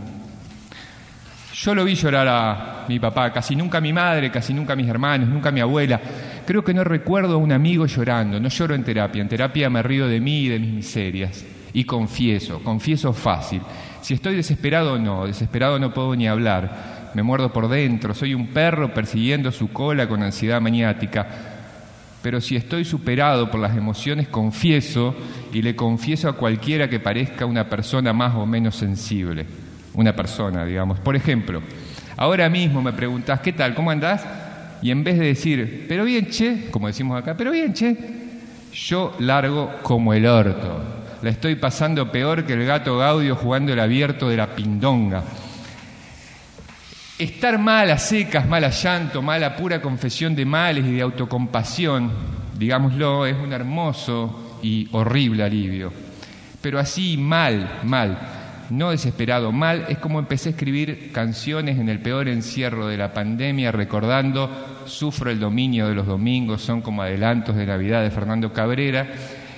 Yo 1.54 1.74
lo 1.74 1.86
vi 1.86 1.96
llorar 1.96 2.28
a 2.28 2.86
mi 2.90 3.00
papá, 3.00 3.32
casi 3.32 3.56
nunca 3.56 3.78
a 3.78 3.82
mi 3.82 3.94
madre, 3.94 4.30
casi 4.30 4.54
nunca 4.54 4.74
a 4.74 4.76
mis 4.76 4.90
hermanos, 4.90 5.30
nunca 5.30 5.50
a 5.50 5.52
mi 5.52 5.62
abuela. 5.62 6.02
Creo 6.46 6.64
que 6.64 6.74
no 6.74 6.84
recuerdo 6.84 7.36
a 7.36 7.38
un 7.38 7.52
amigo 7.52 7.86
llorando, 7.86 8.40
no 8.40 8.50
lloro 8.50 8.76
en 8.76 8.84
terapia, 8.84 9.22
en 9.22 9.30
terapia 9.30 9.70
me 9.70 9.82
río 9.82 10.08
de 10.08 10.20
mí 10.20 10.42
y 10.42 10.50
de 10.50 10.60
mis 10.60 10.74
miserias. 10.74 11.46
Y 11.74 11.86
confieso, 11.86 12.62
confieso 12.62 13.14
fácil. 13.14 13.62
Si 14.02 14.14
estoy 14.14 14.36
desesperado 14.36 14.94
o 14.94 15.00
no, 15.00 15.26
desesperado 15.26 15.80
no 15.80 15.94
puedo 15.94 16.16
ni 16.16 16.28
hablar. 16.28 17.12
Me 17.14 17.24
muerdo 17.24 17.54
por 17.54 17.70
dentro, 17.70 18.14
soy 18.14 18.34
un 18.34 18.48
perro 18.48 18.94
persiguiendo 18.94 19.52
su 19.52 19.70
cola 19.72 20.08
con 20.08 20.22
ansiedad 20.24 20.60
maniática 20.60 21.55
pero 22.26 22.42
si 22.42 22.56
estoy 22.56 22.84
superado 22.84 23.52
por 23.52 23.60
las 23.60 23.78
emociones, 23.78 24.28
confieso 24.30 25.14
y 25.54 25.62
le 25.62 25.76
confieso 25.76 26.28
a 26.28 26.34
cualquiera 26.34 26.90
que 26.90 27.00
parezca 27.00 27.46
una 27.46 27.70
persona 27.70 28.14
más 28.14 28.34
o 28.34 28.48
menos 28.48 28.78
sensible. 28.78 29.46
Una 29.94 30.16
persona, 30.16 30.66
digamos. 30.66 31.00
Por 31.00 31.16
ejemplo, 31.16 31.62
ahora 32.18 32.50
mismo 32.50 32.82
me 32.82 32.94
preguntás, 32.94 33.42
¿qué 33.42 33.54
tal? 33.54 33.76
¿Cómo 33.76 33.92
andás? 33.92 34.26
Y 34.82 34.90
en 34.90 35.04
vez 35.04 35.20
de 35.20 35.28
decir, 35.28 35.86
pero 35.88 36.04
bien, 36.04 36.26
che, 36.26 36.72
como 36.72 36.88
decimos 36.88 37.22
acá, 37.22 37.38
pero 37.38 37.52
bien, 37.52 37.76
che, 37.76 37.96
yo 38.74 39.16
largo 39.20 39.74
como 39.84 40.12
el 40.12 40.26
orto. 40.26 40.82
La 41.22 41.30
estoy 41.30 41.54
pasando 41.54 42.12
peor 42.12 42.44
que 42.44 42.54
el 42.54 42.66
gato 42.66 42.98
Gaudio 42.98 43.36
jugando 43.36 43.72
el 43.72 43.80
abierto 43.80 44.30
de 44.30 44.38
la 44.38 44.48
pindonga. 44.56 45.22
Estar 47.18 47.58
mal 47.58 47.90
a 47.92 47.98
secas, 47.98 48.46
mal 48.46 48.66
a 48.66 48.70
llanto, 48.70 49.22
mal 49.22 49.42
a 49.46 49.56
pura 49.56 49.82
confesión 49.82 50.36
de 50.36 50.44
males 50.44 50.84
y 50.84 50.92
de 50.96 51.02
autocompasión, 51.02 52.12
digámoslo, 52.60 53.26
es 53.26 53.38
un 53.38 53.54
hermoso 53.54 54.60
y 54.62 54.90
horrible 54.92 55.44
alivio. 55.44 55.94
Pero 56.62 56.78
así 56.78 57.16
mal, 57.16 57.80
mal, 57.86 58.20
no 58.70 58.92
desesperado, 58.92 59.54
mal, 59.54 59.86
es 59.88 59.98
como 60.00 60.20
empecé 60.20 60.50
a 60.50 60.52
escribir 60.52 61.14
canciones 61.14 61.80
en 61.80 61.88
el 61.88 62.00
peor 62.00 62.28
encierro 62.28 62.88
de 62.88 62.98
la 62.98 63.14
pandemia, 63.14 63.72
recordando 63.72 64.84
Sufro 64.86 65.32
el 65.32 65.40
dominio 65.40 65.88
de 65.88 65.96
los 65.96 66.08
domingos, 66.08 66.64
son 66.64 66.82
como 66.82 67.02
adelantos 67.02 67.56
de 67.56 67.66
Navidad 67.66 68.04
de 68.04 68.12
Fernando 68.12 68.52
Cabrera, 68.52 69.08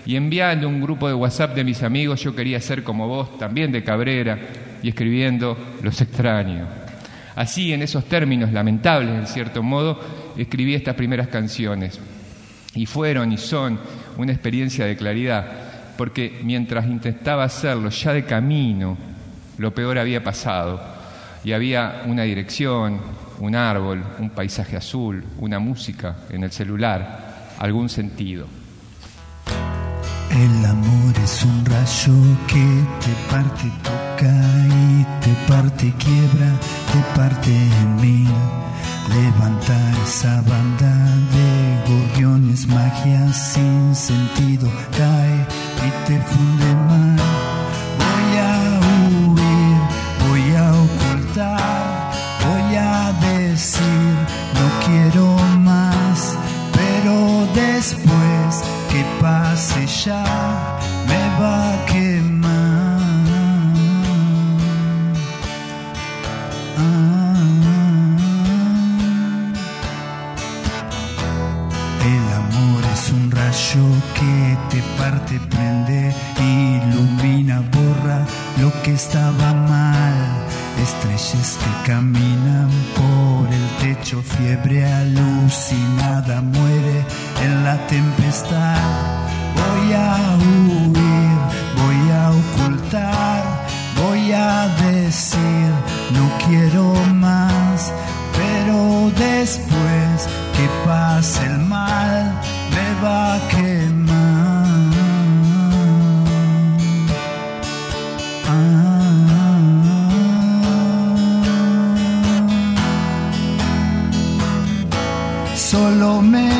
y 0.05 0.15
enviando 0.15 0.67
un 0.67 0.79
grupo 0.79 1.07
de 1.07 1.15
WhatsApp 1.15 1.55
de 1.55 1.63
mis 1.63 1.81
amigos, 1.81 2.21
yo 2.21 2.35
quería 2.35 2.61
ser 2.61 2.83
como 2.83 3.07
vos, 3.07 3.35
también 3.39 3.71
de 3.71 3.83
Cabrera, 3.83 4.37
y 4.83 4.89
escribiendo 4.89 5.57
Los 5.81 5.99
extraño. 6.01 6.86
Así, 7.37 7.71
en 7.71 7.83
esos 7.83 8.05
términos 8.05 8.51
lamentables, 8.51 9.11
en 9.15 9.27
cierto 9.27 9.61
modo, 9.61 9.99
escribí 10.35 10.73
estas 10.73 10.95
primeras 10.95 11.27
canciones. 11.27 11.99
Y 12.73 12.87
fueron 12.87 13.31
y 13.31 13.37
son 13.37 13.79
una 14.17 14.31
experiencia 14.31 14.87
de 14.87 14.97
claridad, 14.97 15.45
porque 15.97 16.41
mientras 16.43 16.87
intentaba 16.87 17.43
hacerlo 17.43 17.91
ya 17.91 18.11
de 18.13 18.25
camino, 18.25 18.97
lo 19.59 19.71
peor 19.71 19.99
había 19.99 20.23
pasado. 20.23 20.81
Y 21.43 21.51
había 21.51 22.01
una 22.07 22.23
dirección, 22.23 23.01
un 23.39 23.55
árbol, 23.55 24.03
un 24.17 24.31
paisaje 24.31 24.75
azul, 24.75 25.23
una 25.37 25.59
música 25.59 26.15
en 26.31 26.43
el 26.43 26.51
celular, 26.51 27.53
algún 27.59 27.87
sentido. 27.87 28.47
El 30.31 30.65
amor 30.65 31.13
es 31.23 31.43
un 31.43 31.63
rayo 31.63 32.13
que 32.47 32.83
te 32.99 33.31
parte, 33.31 33.71
toca 34.17 34.33
y 34.67 35.05
te 35.21 35.33
parte, 35.47 35.93
quiebra, 35.97 36.51
te 36.91 37.19
parte 37.19 37.51
en 37.51 37.95
mil. 37.97 38.29
Levanta 39.09 39.75
esa 40.05 40.41
banda 40.41 40.93
de 41.33 41.91
gorriones, 41.91 42.67
magia 42.67 43.31
sin 43.33 43.95
sentido, 43.95 44.69
cae 44.97 45.45
y 45.85 46.07
te 46.07 46.19
funde 46.21 46.75
mal. 46.87 46.96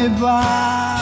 Va 0.10 0.98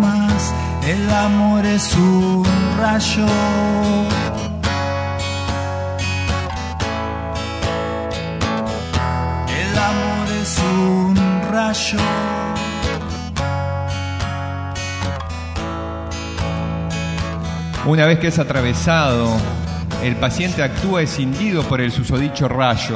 más. 0.01 0.53
El 0.85 1.09
amor 1.09 1.65
es 1.65 1.95
un 1.95 2.45
rayo. 2.79 4.10
Una 17.91 18.05
vez 18.05 18.19
que 18.19 18.27
es 18.27 18.39
atravesado, 18.39 19.36
el 20.01 20.15
paciente 20.15 20.63
actúa 20.63 21.01
escindido 21.01 21.63
por 21.63 21.81
el 21.81 21.91
susodicho 21.91 22.48
rayo. 22.48 22.95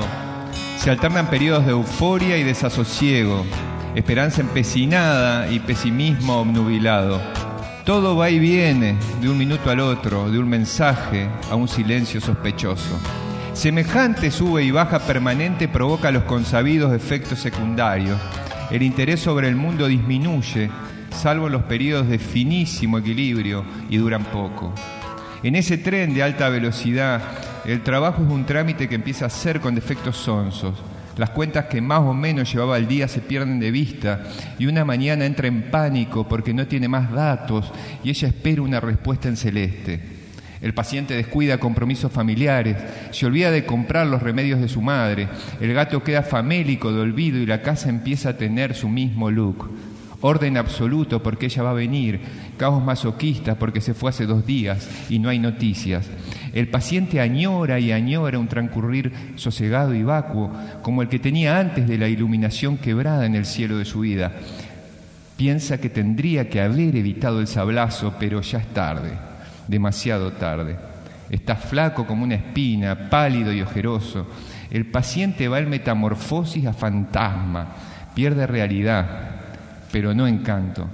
Se 0.78 0.90
alternan 0.90 1.30
periodos 1.30 1.66
de 1.66 1.74
euforia 1.74 2.38
y 2.38 2.44
desasosiego, 2.44 3.46
esperanza 3.94 4.40
empecinada 4.40 5.52
y 5.52 5.60
pesimismo 5.60 6.38
obnubilado. 6.38 7.20
Todo 7.84 8.16
va 8.16 8.30
y 8.30 8.40
viene 8.40 8.96
de 9.20 9.28
un 9.28 9.38
minuto 9.38 9.70
al 9.70 9.82
otro, 9.82 10.32
de 10.32 10.40
un 10.40 10.48
mensaje 10.48 11.28
a 11.52 11.56
un 11.56 11.68
silencio 11.68 12.22
sospechoso. 12.22 12.98
Semejante 13.52 14.32
sube 14.32 14.64
y 14.64 14.72
baja 14.72 15.00
permanente 15.00 15.68
provoca 15.68 16.10
los 16.10 16.24
consabidos 16.24 16.94
efectos 16.94 17.40
secundarios. 17.40 18.18
El 18.72 18.82
interés 18.82 19.20
sobre 19.20 19.50
el 19.50 19.58
mundo 19.58 19.88
disminuye, 19.88 20.72
salvo 21.15 21.50
los 21.50 21.63
periodos 21.63 22.07
de 22.07 22.19
finísimo 22.19 23.00
equilibrio 23.00 23.63
y 23.89 23.98
duran 23.98 24.25
poco. 24.25 24.74
En 25.43 25.55
ese 25.55 25.77
tren 25.77 26.13
de 26.13 26.24
alta 26.24 26.50
velocidad, 26.50 27.22
el 27.65 27.81
trabajo 27.81 28.24
es 28.24 28.29
un 28.29 28.45
trámite 28.45 28.88
que 28.88 28.95
empieza 28.95 29.25
a 29.25 29.29
ser 29.29 29.60
con 29.60 29.75
defectos 29.75 30.17
sonsos. 30.17 30.75
Las 31.17 31.29
cuentas 31.29 31.65
que 31.65 31.81
más 31.81 32.01
o 32.01 32.13
menos 32.13 32.51
llevaba 32.51 32.75
al 32.75 32.88
día 32.88 33.07
se 33.07 33.22
pierden 33.22 33.60
de 33.60 33.72
vista 33.72 34.24
y 34.60 34.65
una 34.65 34.84
mañana 34.84 35.25
entra 35.25 35.48
en 35.48 35.72
pánico 35.72 36.27
porque 36.27 36.53
no 36.53 36.67
tiene 36.67 36.88
más 36.88 37.12
datos 37.12 37.72
y 38.03 38.10
ella 38.10 38.27
espera 38.27 38.62
una 38.62 38.81
respuesta 38.81 39.29
en 39.29 39.38
celeste. 39.38 40.01
El 40.62 40.74
paciente 40.74 41.13
descuida 41.13 41.60
compromisos 41.60 42.12
familiares, 42.12 42.77
se 43.12 43.25
olvida 43.25 43.51
de 43.51 43.65
comprar 43.65 44.07
los 44.07 44.22
remedios 44.24 44.60
de 44.60 44.67
su 44.67 44.81
madre, 44.81 45.27
el 45.62 45.74
gato 45.74 46.03
queda 46.03 46.24
famélico 46.24 46.91
de 46.91 47.01
olvido 47.01 47.38
y 47.38 47.45
la 47.45 47.62
casa 47.62 47.89
empieza 47.89 48.29
a 48.29 48.38
tener 48.38 48.74
su 48.74 48.89
mismo 48.89 49.29
look. 49.29 49.69
Orden 50.25 50.58
absoluto 50.58 51.22
porque 51.22 51.46
ella 51.46 51.62
va 51.62 51.70
a 51.70 51.74
venir, 51.74 52.20
caos 52.58 52.84
masoquista 52.84 53.55
porque 53.55 53.79
se 53.79 53.94
fue 53.94 54.10
hace 54.10 54.25
dos 54.25 54.46
días 54.46 54.89
y 55.10 55.20
no 55.20 55.29
hay 55.29 55.38
noticias. 55.38 56.10
El 56.51 56.70
paciente 56.70 57.22
añora 57.22 57.79
y 57.79 57.91
añora 57.91 58.39
un 58.39 58.48
transcurrir 58.48 59.13
sosegado 59.36 59.94
y 59.94 60.03
vacuo, 60.03 60.51
como 60.82 61.03
el 61.03 61.10
que 61.10 61.20
tenía 61.20 61.60
antes 61.60 61.88
de 61.88 61.98
la 62.00 62.08
iluminación 62.08 62.77
quebrada 62.77 63.25
en 63.25 63.36
el 63.36 63.46
cielo 63.46 63.77
de 63.77 63.86
su 63.86 64.00
vida. 64.00 64.32
Piensa 65.38 65.79
que 65.79 65.89
tendría 65.89 66.50
que 66.50 66.62
haber 66.62 66.96
evitado 66.96 67.39
el 67.39 67.48
sablazo, 67.48 68.15
pero 68.20 68.41
ya 68.41 68.60
es 68.60 68.67
tarde, 68.67 69.12
demasiado 69.67 70.32
tarde. 70.32 70.77
Está 71.29 71.55
flaco 71.55 72.08
como 72.08 72.24
una 72.24 72.36
espina, 72.36 73.10
pálido 73.10 73.53
y 73.53 73.62
ojeroso. 73.62 74.27
El 74.72 74.88
paciente 74.88 75.48
va 75.48 75.60
en 75.60 75.70
metamorfosis 75.70 76.65
a 76.65 76.74
fantasma, 76.74 77.75
pierde 78.15 78.48
realidad, 78.48 79.35
pero 79.96 80.14
no 80.14 80.28
encanto, 80.28 80.90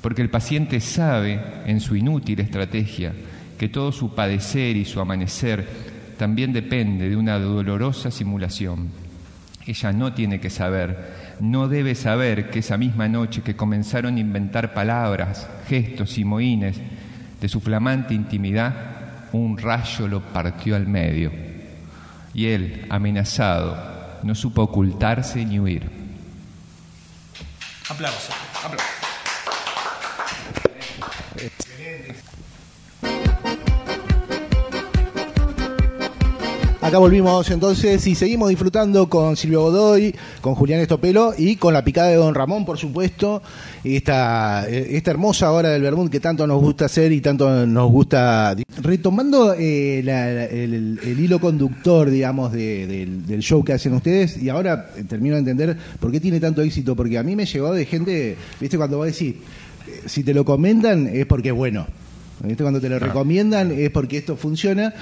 porque 0.00 0.20
el 0.20 0.28
paciente 0.28 0.80
sabe, 0.80 1.40
en 1.66 1.78
su 1.78 1.94
inútil 1.94 2.40
estrategia, 2.40 3.12
que 3.56 3.68
todo 3.68 3.92
su 3.92 4.12
padecer 4.12 4.76
y 4.76 4.84
su 4.84 4.98
amanecer 4.98 5.64
también 6.18 6.52
depende 6.52 7.08
de 7.08 7.14
una 7.14 7.38
dolorosa 7.38 8.10
simulación. 8.10 8.88
Ella 9.64 9.92
no 9.92 10.14
tiene 10.14 10.40
que 10.40 10.50
saber, 10.50 11.36
no 11.38 11.68
debe 11.68 11.94
saber 11.94 12.50
que 12.50 12.58
esa 12.58 12.76
misma 12.76 13.06
noche 13.06 13.42
que 13.42 13.54
comenzaron 13.54 14.16
a 14.16 14.20
inventar 14.20 14.74
palabras, 14.74 15.48
gestos 15.68 16.18
y 16.18 16.24
mohines 16.24 16.80
de 17.40 17.48
su 17.48 17.60
flamante 17.60 18.14
intimidad, 18.14 19.28
un 19.30 19.58
rayo 19.58 20.08
lo 20.08 20.20
partió 20.20 20.74
al 20.74 20.88
medio. 20.88 21.30
Y 22.34 22.46
él, 22.46 22.84
amenazado, 22.90 23.76
no 24.24 24.34
supo 24.34 24.62
ocultarse 24.62 25.44
ni 25.44 25.60
huir. 25.60 26.03
Aplauso. 27.90 28.32
Aplauso. 28.64 28.93
Acá 36.84 36.98
volvimos 36.98 37.50
entonces 37.50 38.06
y 38.06 38.14
seguimos 38.14 38.50
disfrutando 38.50 39.08
con 39.08 39.36
Silvio 39.38 39.62
Godoy, 39.62 40.14
con 40.42 40.54
Julián 40.54 40.80
Estopelo 40.80 41.32
y 41.36 41.56
con 41.56 41.72
la 41.72 41.82
picada 41.82 42.08
de 42.08 42.16
Don 42.16 42.34
Ramón, 42.34 42.66
por 42.66 42.76
supuesto. 42.76 43.42
Esta, 43.82 44.68
esta 44.68 45.10
hermosa 45.10 45.50
hora 45.52 45.70
del 45.70 45.80
Bermud 45.80 46.10
que 46.10 46.20
tanto 46.20 46.46
nos 46.46 46.60
gusta 46.60 46.84
hacer 46.84 47.10
y 47.12 47.22
tanto 47.22 47.66
nos 47.66 47.90
gusta. 47.90 48.54
Retomando 48.82 49.54
eh, 49.58 50.02
la- 50.04 50.44
el, 50.44 51.00
el 51.02 51.20
hilo 51.20 51.40
conductor, 51.40 52.10
digamos, 52.10 52.52
de- 52.52 52.86
del, 52.86 53.24
del 53.26 53.40
show 53.40 53.64
que 53.64 53.72
hacen 53.72 53.94
ustedes, 53.94 54.36
y 54.42 54.50
ahora 54.50 54.90
eh, 54.94 55.04
termino 55.08 55.36
de 55.36 55.40
entender 55.40 55.78
por 55.98 56.12
qué 56.12 56.20
tiene 56.20 56.38
tanto 56.38 56.60
éxito, 56.60 56.94
porque 56.94 57.16
a 57.16 57.22
mí 57.22 57.34
me 57.34 57.46
llegó 57.46 57.72
de 57.72 57.86
gente, 57.86 58.36
viste, 58.60 58.76
cuando 58.76 58.98
vos 58.98 59.06
decís, 59.06 59.36
eh, 59.88 60.02
si 60.04 60.22
te 60.22 60.34
lo 60.34 60.44
comentan 60.44 61.06
es 61.06 61.24
porque 61.24 61.48
es 61.48 61.54
bueno. 61.54 61.86
¿Viste? 62.42 62.62
Cuando 62.64 62.80
te 62.80 62.88
lo 62.90 62.98
recomiendan 62.98 63.70
es 63.72 63.88
porque 63.90 64.18
esto 64.18 64.36
funciona. 64.36 64.92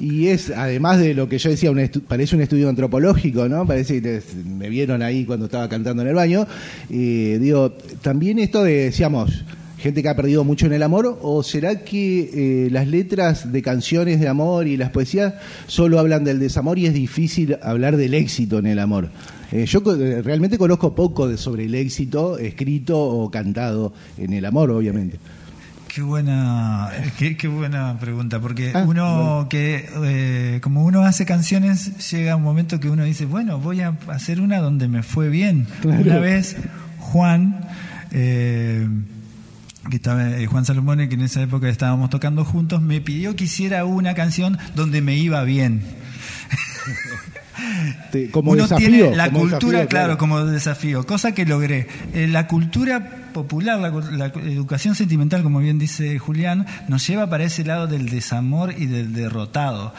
Y 0.00 0.28
es, 0.28 0.50
además 0.50 0.98
de 0.98 1.14
lo 1.14 1.28
que 1.28 1.38
yo 1.38 1.50
decía, 1.50 1.70
un 1.70 1.88
parece 2.06 2.36
un 2.36 2.42
estudio 2.42 2.68
antropológico, 2.68 3.48
¿no? 3.48 3.66
Parece 3.66 4.00
que 4.00 4.22
me 4.44 4.68
vieron 4.68 5.02
ahí 5.02 5.24
cuando 5.24 5.46
estaba 5.46 5.68
cantando 5.68 6.02
en 6.02 6.08
el 6.08 6.14
baño. 6.14 6.46
Eh, 6.88 7.38
digo, 7.40 7.72
también 8.00 8.38
esto 8.38 8.62
de, 8.62 8.84
decíamos, 8.84 9.44
gente 9.78 10.02
que 10.02 10.08
ha 10.08 10.16
perdido 10.16 10.44
mucho 10.44 10.66
en 10.66 10.72
el 10.72 10.82
amor, 10.82 11.18
o 11.22 11.42
será 11.42 11.84
que 11.84 12.30
eh, 12.66 12.70
las 12.70 12.86
letras 12.88 13.52
de 13.52 13.62
canciones 13.62 14.20
de 14.20 14.28
amor 14.28 14.66
y 14.66 14.76
las 14.76 14.90
poesías 14.90 15.34
solo 15.66 15.98
hablan 15.98 16.24
del 16.24 16.40
desamor 16.40 16.78
y 16.78 16.86
es 16.86 16.94
difícil 16.94 17.56
hablar 17.62 17.96
del 17.96 18.14
éxito 18.14 18.58
en 18.58 18.66
el 18.66 18.78
amor? 18.78 19.08
Eh, 19.50 19.64
yo 19.66 19.80
eh, 19.94 20.20
realmente 20.22 20.58
conozco 20.58 20.94
poco 20.94 21.26
de, 21.28 21.38
sobre 21.38 21.64
el 21.64 21.74
éxito 21.74 22.38
escrito 22.38 23.00
o 23.00 23.30
cantado 23.30 23.92
en 24.18 24.32
el 24.32 24.44
amor, 24.44 24.70
obviamente. 24.70 25.18
Qué 25.88 26.02
buena, 26.02 26.90
qué, 27.18 27.36
qué 27.36 27.48
buena 27.48 27.98
pregunta, 27.98 28.38
porque 28.40 28.72
Ah, 28.74 28.84
uno 28.86 29.16
bueno. 29.36 29.48
que, 29.48 29.88
eh, 30.04 30.60
como 30.62 30.84
uno 30.84 31.02
hace 31.02 31.24
canciones, 31.26 32.10
llega 32.10 32.36
un 32.36 32.42
momento 32.42 32.78
que 32.78 32.90
uno 32.90 33.04
dice, 33.04 33.24
bueno, 33.24 33.58
voy 33.58 33.80
a 33.80 33.94
hacer 34.08 34.40
una 34.40 34.58
donde 34.58 34.86
me 34.86 35.02
fue 35.02 35.28
bien. 35.28 35.66
Claro. 35.80 36.02
Una 36.02 36.18
vez, 36.18 36.56
Juan, 36.98 37.60
eh, 38.10 38.86
que 39.90 39.96
estaba, 39.96 40.28
eh, 40.38 40.46
Juan 40.46 40.64
Salomone, 40.66 41.08
que 41.08 41.14
en 41.14 41.22
esa 41.22 41.40
época 41.42 41.68
estábamos 41.68 42.10
tocando 42.10 42.44
juntos, 42.44 42.82
me 42.82 43.00
pidió 43.00 43.34
que 43.34 43.44
hiciera 43.44 43.84
una 43.86 44.14
canción 44.14 44.58
donde 44.76 45.00
me 45.00 45.16
iba 45.16 45.42
bien. 45.44 45.82
Como 48.30 48.52
Uno 48.52 48.62
desafío. 48.62 48.88
tiene 48.88 49.16
la 49.16 49.26
como 49.28 49.40
cultura, 49.40 49.78
desafío, 49.78 49.88
claro, 49.88 50.18
como 50.18 50.44
desafío, 50.44 51.06
cosa 51.06 51.32
que 51.32 51.44
logré. 51.44 51.86
Eh, 52.14 52.26
la 52.28 52.46
cultura 52.46 53.30
popular, 53.32 53.78
la, 53.78 53.90
la 53.90 54.26
educación 54.26 54.94
sentimental, 54.94 55.42
como 55.42 55.58
bien 55.60 55.78
dice 55.78 56.18
Julián, 56.18 56.66
nos 56.88 57.06
lleva 57.06 57.28
para 57.28 57.44
ese 57.44 57.64
lado 57.64 57.86
del 57.86 58.08
desamor 58.08 58.74
y 58.76 58.86
del 58.86 59.12
derrotado. 59.12 59.94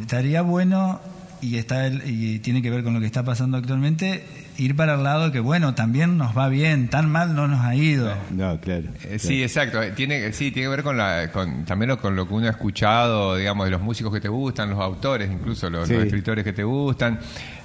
Estaría 0.00 0.42
bueno, 0.42 1.00
y, 1.42 1.56
está 1.58 1.86
el- 1.86 2.02
y 2.08 2.38
tiene 2.38 2.62
que 2.62 2.70
ver 2.70 2.82
con 2.82 2.94
lo 2.94 3.00
que 3.00 3.06
está 3.06 3.22
pasando 3.24 3.56
actualmente, 3.58 4.24
ir 4.58 4.74
para 4.76 4.94
el 4.94 5.02
lado 5.02 5.32
que, 5.32 5.40
bueno, 5.40 5.74
también 5.74 6.16
nos 6.16 6.36
va 6.36 6.48
bien, 6.48 6.88
tan 6.88 7.10
mal 7.10 7.34
no 7.34 7.48
nos 7.48 7.60
ha 7.60 7.74
ido. 7.74 8.14
No, 8.30 8.58
claro. 8.60 8.84
Eh, 9.04 9.18
Sí, 9.18 9.42
exacto. 9.42 9.82
Eh, 9.82 9.90
Tiene, 9.94 10.32
sí, 10.32 10.50
tiene 10.52 10.66
que 10.66 10.68
ver 10.68 10.82
con, 10.82 10.96
la, 10.96 11.30
con 11.32 11.64
también 11.64 11.88
lo- 11.90 11.98
con 11.98 12.16
lo 12.16 12.26
que 12.26 12.34
uno 12.34 12.46
ha 12.46 12.50
escuchado, 12.50 13.36
digamos, 13.36 13.66
de 13.66 13.70
los 13.72 13.80
músicos 13.82 14.12
que 14.12 14.20
te 14.20 14.28
gustan, 14.28 14.70
los 14.70 14.78
autores, 14.80 15.30
incluso 15.30 15.68
los, 15.68 15.88
Sí. 15.88 15.94
los 15.94 16.04
escritores 16.04 16.44
que 16.44 16.52
te 16.52 16.64
gustan. 16.64 17.18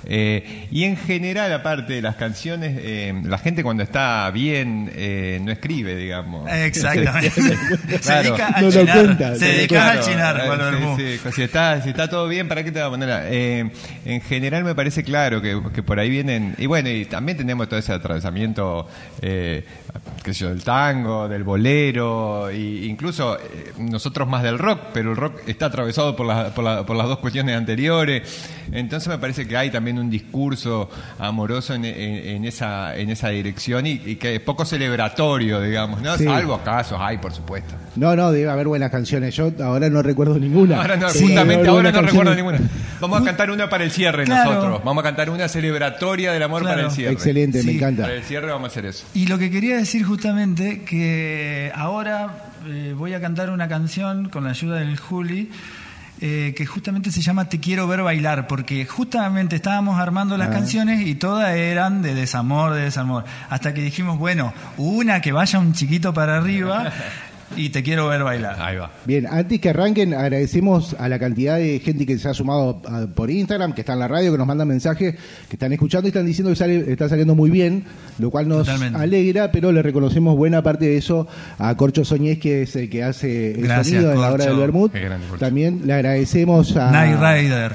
Eh, 0.09 0.67
y 0.71 0.83
en 0.83 0.95
general, 0.95 1.51
aparte 1.51 1.93
de 1.93 2.01
las 2.01 2.15
canciones, 2.15 2.77
eh, 2.81 3.13
la 3.25 3.37
gente 3.39 3.61
cuando 3.63 3.83
está 3.83 4.29
bien 4.31 4.89
eh, 4.95 5.39
no 5.43 5.51
escribe, 5.51 5.95
digamos. 5.95 6.49
Exactamente. 6.49 7.29
se 7.31 7.99
Claro. 7.99 8.23
dedica 8.23 8.47
a 8.47 8.61
No 8.61 8.67
lo 8.67 8.71
chinar. 8.71 8.97
cuenta, 9.03 9.35
se 9.35 9.45
dedica 9.45 9.67
Claro, 9.75 9.99
a 9.99 10.03
chinar, 10.03 10.37
eh, 10.37 10.43
Juan 10.47 10.97
sí, 10.97 11.17
sí, 11.23 11.31
Si, 11.35 11.41
está, 11.41 11.81
si 11.81 11.89
está 11.89 12.09
todo 12.09 12.27
bien, 12.27 12.47
¿para 12.47 12.63
qué 12.63 12.71
te 12.71 12.79
va 12.79 12.85
a 12.85 12.89
poner? 12.89 13.09
En 14.05 14.21
general 14.21 14.63
me 14.63 14.75
parece 14.75 15.03
claro 15.03 15.41
que, 15.41 15.61
que 15.73 15.83
por 15.83 15.99
ahí 15.99 16.09
vienen. 16.09 16.55
Y 16.57 16.65
bueno, 16.65 16.89
y 16.89 17.05
también 17.05 17.37
tenemos 17.37 17.67
todo 17.69 17.79
ese 17.79 17.93
atravesamiento, 17.93 18.87
eh, 19.21 19.65
qué 20.23 20.33
sé 20.33 20.41
yo, 20.41 20.49
del 20.49 20.63
tango, 20.63 21.27
del 21.27 21.43
bolero, 21.43 22.49
e 22.49 22.85
incluso 22.85 23.37
eh, 23.37 23.73
nosotros 23.79 24.27
más 24.27 24.43
del 24.43 24.57
rock, 24.59 24.79
pero 24.93 25.11
el 25.11 25.17
rock 25.17 25.41
está 25.47 25.67
atravesado 25.67 26.15
por, 26.15 26.25
la- 26.25 26.51
por 26.53 26.95
las 26.95 27.07
dos 27.07 27.19
cuestiones 27.19 27.55
anteriores. 27.55 28.23
Entonces 28.71 29.07
me 29.07 29.17
parece 29.17 29.47
que 29.47 29.55
hay 29.55 29.69
también 29.69 29.97
un 29.99 30.09
discurso 30.09 30.89
amoroso 31.19 31.73
en, 31.73 31.85
en- 31.85 32.27
en 32.37 32.45
esa, 32.45 32.95
en 32.97 33.09
esa 33.09 33.29
dirección 33.29 33.85
y, 33.85 34.01
y 34.05 34.15
que 34.17 34.35
es 34.35 34.41
poco 34.41 34.65
celebratorio, 34.65 35.61
digamos, 35.61 36.01
¿no? 36.01 36.17
Sí. 36.17 36.25
Salvo 36.25 36.59
casos, 36.63 36.97
hay, 37.01 37.17
por 37.17 37.33
supuesto. 37.33 37.73
No, 37.95 38.15
no, 38.15 38.31
debe 38.31 38.49
haber 38.49 38.67
buenas 38.67 38.91
canciones. 38.91 39.35
Yo 39.35 39.51
ahora 39.63 39.89
no 39.89 40.01
recuerdo 40.01 40.37
ninguna. 40.37 40.77
Ahora 40.81 40.97
no, 40.97 41.09
Sí, 41.09 41.21
justamente 41.25 41.67
ahora 41.67 41.91
no 41.91 42.01
recuerdo 42.01 42.35
ninguna. 42.35 42.59
Vamos 42.99 43.21
a 43.21 43.25
cantar 43.25 43.51
una 43.57 43.69
para 43.69 43.83
el 43.83 43.91
cierre 43.91 44.23
Claro. 44.25 44.51
nosotros. 44.53 44.81
Vamos 44.83 45.01
a 45.01 45.03
cantar 45.07 45.29
una 45.29 45.47
celebratoria 45.47 46.31
del 46.31 46.43
amor 46.43 46.61
Claro. 46.61 46.75
para 46.77 46.87
el 46.87 46.93
cierre. 46.93 47.13
Excelente, 47.13 47.57
me 47.63 47.71
Sí. 47.71 47.77
encanta. 47.77 48.03
Para 48.03 48.13
el 48.15 48.23
cierre 48.23 48.47
vamos 48.51 48.69
a 48.69 48.71
hacer 48.71 48.85
eso. 48.85 49.05
Y 49.13 49.27
lo 49.27 49.37
que 49.37 49.49
quería 49.51 49.75
decir 49.77 50.03
justamente 50.05 50.83
que 50.83 51.71
ahora 51.75 52.45
eh, 52.67 52.93
voy 52.97 53.13
a 53.13 53.21
cantar 53.21 53.49
una 53.49 53.67
canción 53.67 54.29
con 54.29 54.43
la 54.43 54.49
ayuda 54.51 54.77
del 54.79 54.97
Juli 54.97 55.49
eh, 56.19 56.55
que 56.57 56.65
justamente 56.65 57.11
se 57.11 57.21
llama 57.21 57.47
Te 57.47 57.59
quiero 57.59 57.87
ver 57.87 58.01
bailar, 58.01 58.47
porque 58.47 58.85
justamente 58.87 59.55
estábamos 59.55 59.99
armando 59.99 60.35
las 60.35 60.47
Ah. 60.49 60.51
canciones 60.51 61.05
y 61.05 61.13
todas 61.13 61.55
eran 61.55 62.01
de 62.01 62.15
desamor, 62.15 62.73
de 62.73 62.81
desamor. 62.81 63.23
Hasta 63.51 63.71
que 63.75 63.81
dijimos, 63.81 64.17
bueno, 64.17 64.51
una 64.77 65.21
que 65.21 65.31
vaya 65.31 65.59
un 65.59 65.73
chiquito 65.73 66.15
para 66.15 66.37
arriba 66.37 66.91
y 67.55 67.69
te 67.69 67.81
quiero 67.83 68.07
ver 68.07 68.23
bailar. 68.23 68.57
Ahí 68.59 68.77
va. 68.77 68.91
Bien, 69.05 69.25
antes 69.27 69.59
que 69.59 69.69
arranquen, 69.69 70.13
agradecemos 70.13 70.95
a 70.99 71.07
la 71.09 71.17
cantidad 71.17 71.57
de 71.57 71.79
gente 71.79 72.05
que 72.05 72.17
se 72.19 72.27
ha 72.29 72.33
sumado 72.33 72.81
a- 72.85 73.07
por 73.07 73.31
Instagram, 73.31 73.73
que 73.73 73.81
está 73.81 73.93
en 73.93 73.99
la 73.99 74.07
radio, 74.07 74.31
que 74.31 74.37
nos 74.37 74.47
mandan 74.47 74.67
mensajes, 74.67 75.15
que 75.47 75.55
están 75.55 75.71
escuchando 75.73 76.07
y 76.07 76.09
están 76.09 76.25
diciendo 76.25 76.49
que 76.51 76.55
sale- 76.57 76.91
está 76.91 77.07
saliendo 77.09 77.35
muy 77.35 77.49
bien, 77.49 77.85
lo 78.19 78.29
cual 78.29 78.47
nos 78.47 78.65
Totalmente. 78.65 78.99
alegra, 78.99 79.51
pero 79.51 79.71
le 79.71 79.81
reconocemos 79.81 80.35
buena 80.35 80.61
parte 80.61 80.85
de 80.85 80.97
eso 80.97 81.27
a 81.57 81.75
Corcho 81.77 82.03
Soñez, 82.03 82.39
que 82.39 82.63
es 82.63 82.75
el 82.75 82.89
que 82.89 83.03
hace 83.03 83.51
el 83.51 83.61
Gracias, 83.63 83.87
sonido 84.01 84.11
en 84.13 84.21
la 84.21 84.31
hora 84.31 84.45
del 84.45 84.57
Bermud. 84.57 84.91
También 85.39 85.81
le 85.85 85.93
agradecemos 85.93 86.75
a... 86.75 86.91
Night 86.91 87.17
Rider. 87.19 87.71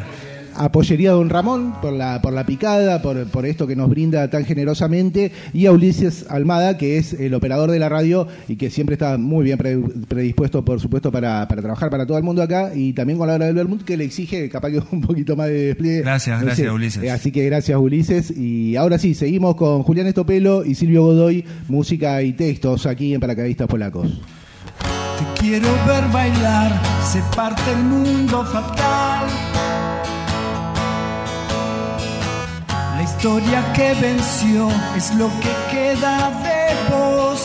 A 0.57 0.73
Pollería 0.73 1.13
Don 1.13 1.31
Ramón 1.31 1.75
por 1.81 1.93
la, 1.93 2.21
por 2.23 2.33
la 2.33 2.45
picada, 2.45 3.03
por, 3.03 3.27
por 3.29 3.47
esto 3.47 3.67
que 3.67 3.77
nos 3.77 3.89
brinda 3.89 4.29
tan 4.31 4.45
generosamente, 4.45 5.33
y 5.53 5.67
a 5.67 5.73
Ulises 5.73 6.27
Almada, 6.29 6.79
que 6.79 6.99
es 6.99 7.13
el 7.15 7.35
operador 7.35 7.71
de 7.71 7.79
la 7.79 7.89
radio 7.89 8.27
y 8.49 8.57
que 8.57 8.71
siempre 8.71 8.95
está 8.95 9.19
muy 9.19 9.45
bien 9.45 9.59
pre- 9.59 9.79
predispuesto, 10.09 10.65
por 10.65 10.81
supuesto, 10.81 11.11
para, 11.13 11.47
para 11.49 11.63
trabajar 11.63 11.91
para 11.91 12.07
todo 12.07 12.19
el 12.19 12.25
mundo 12.25 12.43
acá, 12.43 12.73
y 12.75 12.93
también 12.93 13.19
con 13.19 13.29
la 13.29 13.35
hora 13.35 13.47
del 13.47 13.55
Bermud, 13.55 13.83
que 13.83 13.97
le 13.97 14.05
exige 14.05 14.49
capaz 14.49 14.71
que 14.71 14.83
un 14.91 15.01
poquito 15.01 15.37
más 15.37 15.49
de 15.49 15.67
despliegue. 15.67 16.03
Gracias, 16.03 16.43
gracias, 16.43 16.73
Ulises. 16.73 17.03
Eh, 17.03 17.11
así 17.11 17.33
que 17.33 17.45
gracias, 17.47 17.79
Ulises. 17.79 18.31
Y 18.31 18.77
ahora 18.77 18.99
sí, 18.99 19.15
seguimos 19.15 19.57
con 19.57 19.83
Julián 19.83 20.07
Estopelo 20.07 20.65
y 20.65 20.75
Silvio 20.75 21.03
Godoy, 21.03 21.45
música 21.69 22.23
y 22.23 22.33
textos 22.33 22.87
aquí 22.87 23.15
en 23.15 23.21
Paracaidistas 23.21 23.69
Polacos. 23.69 24.21
Te 25.19 25.41
quiero 25.41 25.69
ver 25.87 26.05
bailar, 26.13 26.81
se 27.05 27.21
parte 27.37 27.71
el 27.71 27.85
mundo 27.85 28.45
fatal. 28.45 29.27
La 33.03 33.09
historia 33.09 33.73
que 33.73 33.95
venció 33.95 34.69
es 34.97 35.13
lo 35.17 35.27
que 35.41 35.53
queda 35.73 36.31
de 36.47 36.61
vos. 36.89 37.43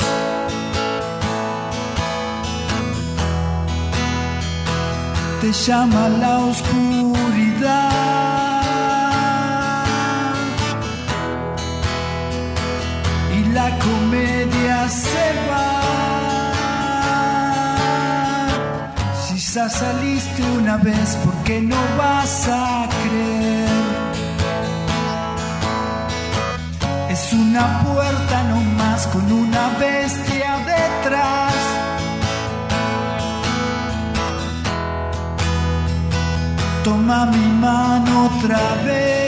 Te 5.42 5.52
llama 5.52 6.10
la 6.10 6.38
oscuridad. 6.52 7.92
Y 13.36 13.44
la 13.52 13.70
comedia 13.80 14.88
se 14.88 15.34
va. 15.50 15.72
Si 19.28 19.40
saliste 19.40 20.44
una 20.60 20.78
vez, 20.78 21.16
¿por 21.26 21.34
qué 21.46 21.62
no 21.62 21.82
vas 21.98 22.48
a 22.48 22.87
Es 27.28 27.34
una 27.34 27.84
puerta 27.84 28.44
nomás 28.44 29.06
con 29.08 29.30
una 29.30 29.70
bestia 29.78 30.60
detrás. 30.66 31.56
Toma 36.86 37.26
mi 37.26 37.48
mano 37.60 38.28
otra 38.28 38.62
vez. 38.86 39.28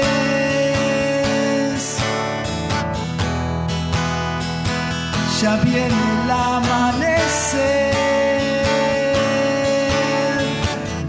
Ya 5.42 5.58
viene 5.58 5.88
el 6.24 6.32
amanecer. 6.32 7.94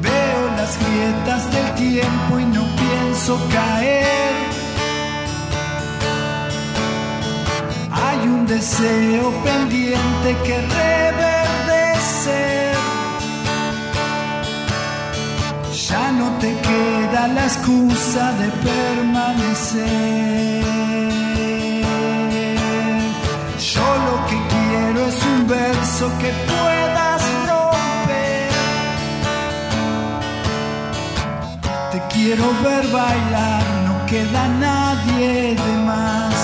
Veo 0.03 0.43
las 0.57 0.77
grietas 0.83 1.53
del 1.53 1.69
tiempo 1.77 2.41
y 2.41 2.45
no 2.47 2.65
pienso 2.75 3.39
caer. 3.53 4.20
Deseo 8.51 9.31
pendiente 9.45 10.29
que 10.45 10.57
reverdecer. 10.83 11.25
Ya 15.89 16.05
no 16.13 16.27
te 16.43 16.51
queda 16.69 17.29
la 17.29 17.45
excusa 17.45 18.33
de 18.41 18.49
permanecer. 18.69 20.65
Yo 23.73 23.87
lo 24.07 24.17
que 24.29 24.39
quiero 24.53 25.01
es 25.11 25.19
un 25.33 25.41
verso 25.47 26.05
que 26.21 26.31
puedas 26.51 27.23
romper. 27.51 28.51
Te 31.93 31.99
quiero 32.13 32.47
ver 32.65 32.85
bailar, 32.89 33.65
no 33.87 33.95
queda 34.07 34.43
nadie 34.67 35.55
de 35.55 35.75
más. 35.87 36.40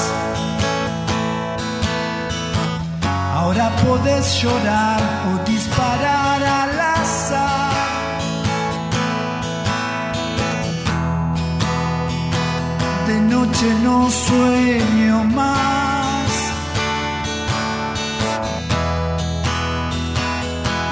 Ahora 3.46 3.70
podés 3.76 4.42
llorar 4.42 5.00
o 5.30 5.32
disparar 5.48 6.42
al 6.42 6.80
azar. 6.80 8.18
De 13.06 13.20
noche 13.20 13.66
no 13.85 14.11
sueño 14.11 15.22
más. 15.38 16.30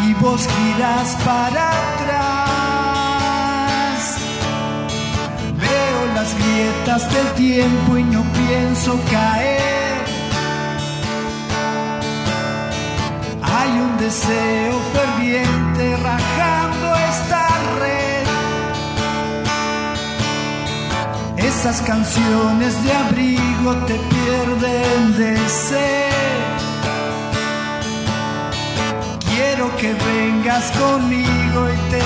Y 0.07 0.15
vos 0.23 0.47
girás 0.47 1.09
para 1.25 1.71
atrás. 1.91 2.55
Veo 5.59 6.01
las 6.15 6.31
grietas 6.39 7.03
del 7.13 7.29
tiempo 7.33 7.97
y 7.97 8.05
no 8.05 8.23
pienso 8.33 8.97
caer. 9.11 9.74
Hay 13.65 13.79
un 13.81 13.97
deseo 13.97 14.79
ferviente 14.93 15.97
rajando 15.97 16.95
esta 16.97 17.49
red. 17.81 18.27
Esas 21.39 21.81
canciones 21.81 22.85
de 22.85 22.93
abrigo 22.93 23.75
te 23.87 23.95
pierden 23.95 25.17
de 25.17 25.49
sed. 25.49 26.13
Quiero 29.31 29.75
que 29.79 29.95
vengas 29.95 30.71
conmigo 30.73 31.71
y 31.71 31.91
te 31.91 32.03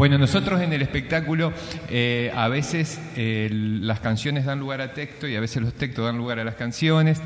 Bueno, 0.00 0.16
nosotros 0.16 0.62
en 0.62 0.72
el 0.72 0.80
espectáculo 0.80 1.52
eh, 1.90 2.32
a 2.34 2.48
veces 2.48 2.98
eh, 3.16 3.50
las 3.52 4.00
canciones 4.00 4.46
dan 4.46 4.58
lugar 4.58 4.80
a 4.80 4.94
texto 4.94 5.28
y 5.28 5.36
a 5.36 5.40
veces 5.40 5.60
los 5.60 5.74
textos 5.74 6.06
dan 6.06 6.16
lugar 6.16 6.38
a 6.38 6.44
las 6.44 6.54
canciones 6.54 7.20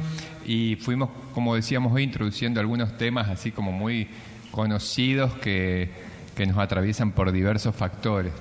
y 0.44 0.74
fuimos, 0.80 1.10
como 1.34 1.54
decíamos 1.54 1.92
hoy, 1.92 2.02
introduciendo 2.02 2.58
algunos 2.58 2.98
temas 2.98 3.28
así 3.28 3.52
como 3.52 3.70
muy 3.70 4.08
conocidos 4.50 5.34
que, 5.34 5.88
que 6.36 6.46
nos 6.46 6.58
atraviesan 6.58 7.12
por 7.12 7.30
diversos 7.30 7.76
factores. 7.76 8.32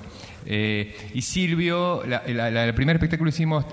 Eh, 0.48 0.98
y 1.14 1.22
Silvio, 1.22 2.02
la- 2.04 2.24
el 2.26 2.74
primer 2.74 2.96
espectáculo 2.96 3.30
hicimos 3.30 3.64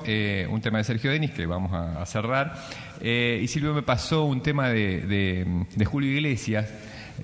un 0.51 0.61
tema 0.61 0.77
de 0.77 0.85
Sergio 0.85 1.11
Denis, 1.11 1.31
que 1.31 1.47
vamos 1.47 1.73
a, 1.73 2.05
cerrar, 2.05 2.55
y 3.01 3.47
Silvio 3.49 3.73
me 3.73 3.81
pasó 3.81 4.25
un 4.25 4.43
tema 4.43 4.69
de, 4.69 5.57
de- 5.75 5.85
Julio 5.87 6.13
Iglesias, 6.13 6.69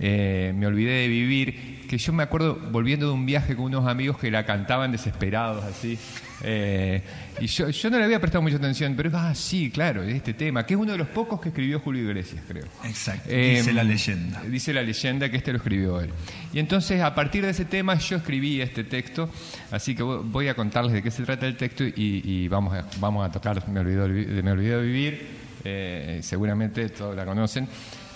Me 0.01 0.67
olvidé 0.67 1.03
de 1.03 1.09
vivir, 1.09 1.76
que 1.87 1.99
yo 1.99 2.13
me 2.13 2.23
acuerdo 2.23 2.59
volviendo 2.71 3.07
de 3.07 3.13
un 3.13 3.25
viaje 3.27 3.55
con 3.57 3.67
unos 3.67 3.87
amigos 3.87 4.19
que 4.19 4.31
la 4.31 4.45
cantaban 4.45 4.93
desesperados 4.93 5.65
así. 5.65 5.99
eh, 6.43 7.03
y 7.41 7.47
yo, 7.47 7.69
yo 7.71 7.91
no 7.91 7.99
le 7.99 8.05
había 8.05 8.21
prestado 8.21 8.43
mucha 8.43 8.57
atención, 8.57 8.95
pero 8.97 9.11
ah, 9.15 9.35
sí, 9.35 9.71
claro, 9.71 10.03
este 10.03 10.35
tema, 10.35 10.65
que 10.67 10.75
es 10.75 10.81
uno 10.81 10.93
de 10.93 10.99
los 10.99 11.09
pocos 11.09 11.41
que 11.41 11.49
escribió 11.51 11.81
Julio 11.81 12.03
Iglesias, 12.05 12.43
creo. 12.49 12.65
Exacto, 12.85 13.29
Eh, 13.31 13.57
dice 13.59 13.73
la 13.73 13.85
leyenda. 13.85 14.43
Dice 14.43 14.73
la 14.75 14.83
leyenda 14.83 15.31
que 15.31 15.37
este 15.39 15.53
lo 15.53 15.59
escribió 15.59 16.01
él. 16.01 16.11
Y 16.53 16.59
entonces, 16.59 17.01
a 17.03 17.15
partir 17.15 17.45
de 17.45 17.51
ese 17.51 17.65
tema, 17.65 17.95
yo 17.99 18.17
escribí 18.17 18.61
este 18.61 18.85
texto, 18.85 19.31
así 19.71 19.95
que 19.95 20.03
vo- 20.03 20.23
voy 20.25 20.49
a 20.49 20.55
contarles 20.55 20.93
de 20.93 21.03
qué 21.03 21.11
se 21.11 21.23
trata 21.25 21.47
el 21.47 21.57
texto 21.57 21.85
y, 21.85 21.93
y 21.97 22.49
vamos, 22.49 22.75
a, 22.75 22.85
vamos 23.01 23.27
a 23.27 23.31
tocar 23.33 23.67
Me 23.69 23.81
olvidé 23.81 24.09
de, 24.27 24.43
Me 24.43 24.51
olvidé 24.51 24.77
de 24.77 24.83
vivir. 24.83 25.27
eh, 25.65 26.21
seguramente 26.23 26.89
todos 26.91 27.15
la 27.17 27.25
conocen. 27.25 27.69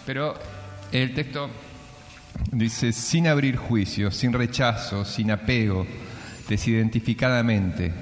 Pero 0.06 0.34
el 0.92 1.12
texto 1.14 1.48
dice: 2.52 2.92
sin 2.92 3.28
abrir 3.28 3.56
juicio, 3.56 4.10
sin 4.10 4.32
rechazo, 4.32 5.04
sin 5.04 5.30
apego, 5.30 5.86
desidentificadamente, 6.48 7.92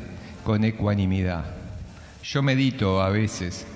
con 0.45 0.65
ecuanimidad. 0.65 1.45
Yo 2.23 2.43
medito 2.43 3.01
a 3.01 3.09
veces, 3.09 3.67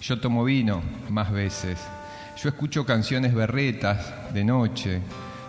yo 0.00 0.20
tomo 0.20 0.44
vino 0.44 0.82
más 1.08 1.30
veces, 1.30 1.78
yo 2.42 2.48
escucho 2.48 2.86
canciones 2.86 3.34
berretas 3.34 4.32
de 4.32 4.44
noche, 4.44 5.00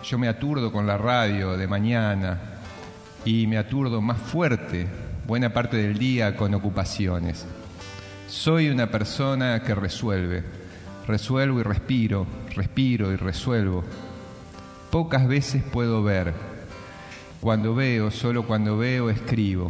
yo 0.04 0.18
me 0.18 0.28
aturdo 0.28 0.72
con 0.72 0.86
la 0.86 0.98
radio 0.98 1.56
de 1.56 1.66
mañana 1.66 2.38
y 3.24 3.46
me 3.46 3.56
aturdo 3.56 4.00
más 4.00 4.18
fuerte 4.18 4.86
buena 5.26 5.52
parte 5.52 5.76
del 5.76 5.96
día 5.96 6.36
con 6.36 6.52
ocupaciones. 6.54 7.46
Soy 8.28 8.68
una 8.68 8.90
persona 8.90 9.62
que 9.62 9.74
resuelve, 9.74 10.42
resuelvo 11.06 11.60
y 11.60 11.62
respiro, 11.62 12.26
respiro 12.54 13.12
y 13.12 13.16
resuelvo. 13.16 13.84
Pocas 14.92 15.26
veces 15.26 15.62
puedo 15.62 16.02
ver, 16.02 16.34
cuando 17.40 17.74
veo, 17.74 18.10
solo 18.10 18.46
cuando 18.46 18.76
veo, 18.76 19.08
escribo. 19.08 19.68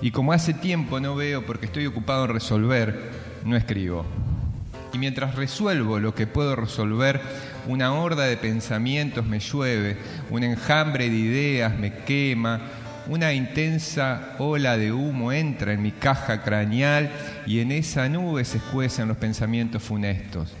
Y 0.00 0.12
como 0.12 0.32
hace 0.32 0.54
tiempo 0.54 1.00
no 1.00 1.16
veo 1.16 1.44
porque 1.44 1.66
estoy 1.66 1.84
ocupado 1.86 2.26
en 2.26 2.30
resolver, 2.30 3.10
no 3.44 3.56
escribo. 3.56 4.06
Y 4.92 4.98
mientras 4.98 5.34
resuelvo 5.34 5.98
lo 5.98 6.14
que 6.14 6.28
puedo 6.28 6.54
resolver, 6.54 7.20
una 7.66 7.92
horda 7.92 8.26
de 8.26 8.36
pensamientos 8.36 9.26
me 9.26 9.40
llueve, 9.40 9.96
un 10.30 10.44
enjambre 10.44 11.10
de 11.10 11.16
ideas 11.16 11.76
me 11.76 12.04
quema, 12.04 12.60
una 13.08 13.32
intensa 13.32 14.36
ola 14.38 14.76
de 14.76 14.92
humo 14.92 15.32
entra 15.32 15.72
en 15.72 15.82
mi 15.82 15.90
caja 15.90 16.44
craneal 16.44 17.10
y 17.48 17.58
en 17.58 17.72
esa 17.72 18.08
nube 18.08 18.44
se 18.44 18.58
escuecen 18.58 19.08
los 19.08 19.16
pensamientos 19.16 19.82
funestos. 19.82 20.54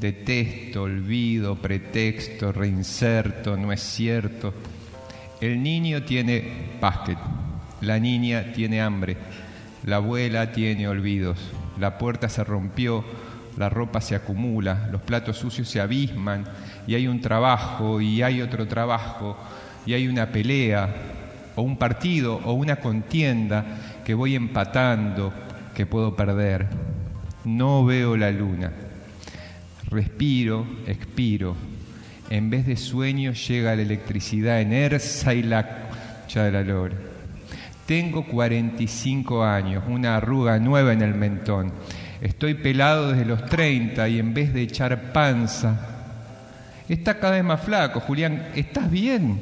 Detesto, 0.00 0.82
olvido, 0.82 1.56
pretexto, 1.56 2.52
reinserto, 2.52 3.56
no 3.56 3.72
es 3.72 3.80
cierto. 3.80 4.54
El 5.40 5.60
niño 5.60 6.04
tiene 6.04 6.78
básquet, 6.80 7.18
la 7.80 7.98
niña 7.98 8.52
tiene 8.52 8.80
hambre, 8.80 9.16
la 9.84 9.96
abuela 9.96 10.52
tiene 10.52 10.86
olvidos, 10.86 11.38
la 11.80 11.98
puerta 11.98 12.28
se 12.28 12.44
rompió, 12.44 13.04
la 13.56 13.68
ropa 13.68 14.00
se 14.00 14.14
acumula, 14.14 14.88
los 14.92 15.02
platos 15.02 15.36
sucios 15.36 15.68
se 15.68 15.80
abisman 15.80 16.44
y 16.86 16.94
hay 16.94 17.08
un 17.08 17.20
trabajo 17.20 18.00
y 18.00 18.22
hay 18.22 18.40
otro 18.40 18.68
trabajo 18.68 19.36
y 19.84 19.94
hay 19.94 20.06
una 20.06 20.30
pelea 20.30 20.94
o 21.56 21.62
un 21.62 21.76
partido 21.76 22.40
o 22.44 22.52
una 22.52 22.76
contienda 22.76 23.64
que 24.04 24.14
voy 24.14 24.36
empatando, 24.36 25.32
que 25.74 25.86
puedo 25.86 26.14
perder. 26.14 26.68
No 27.44 27.84
veo 27.84 28.16
la 28.16 28.30
luna. 28.30 28.70
Respiro, 29.90 30.66
expiro. 30.86 31.56
En 32.28 32.50
vez 32.50 32.66
de 32.66 32.76
sueño 32.76 33.32
llega 33.32 33.74
la 33.74 33.82
electricidad 33.82 34.60
en 34.60 34.74
Ersa 34.74 35.32
y 35.32 35.42
la 35.42 35.88
ya 36.28 36.44
de 36.44 36.52
la 36.52 36.62
lora. 36.62 36.94
Tengo 37.86 38.26
45 38.26 39.42
años, 39.42 39.84
una 39.88 40.16
arruga 40.16 40.58
nueva 40.58 40.92
en 40.92 41.00
el 41.00 41.14
mentón. 41.14 41.72
Estoy 42.20 42.52
pelado 42.54 43.12
desde 43.12 43.24
los 43.24 43.46
30 43.46 44.06
y 44.10 44.18
en 44.18 44.34
vez 44.34 44.52
de 44.52 44.60
echar 44.60 45.12
panza, 45.12 45.80
está 46.86 47.18
cada 47.18 47.36
vez 47.36 47.44
más 47.44 47.62
flaco. 47.62 48.00
Julián, 48.00 48.48
¿estás 48.54 48.90
bien? 48.90 49.40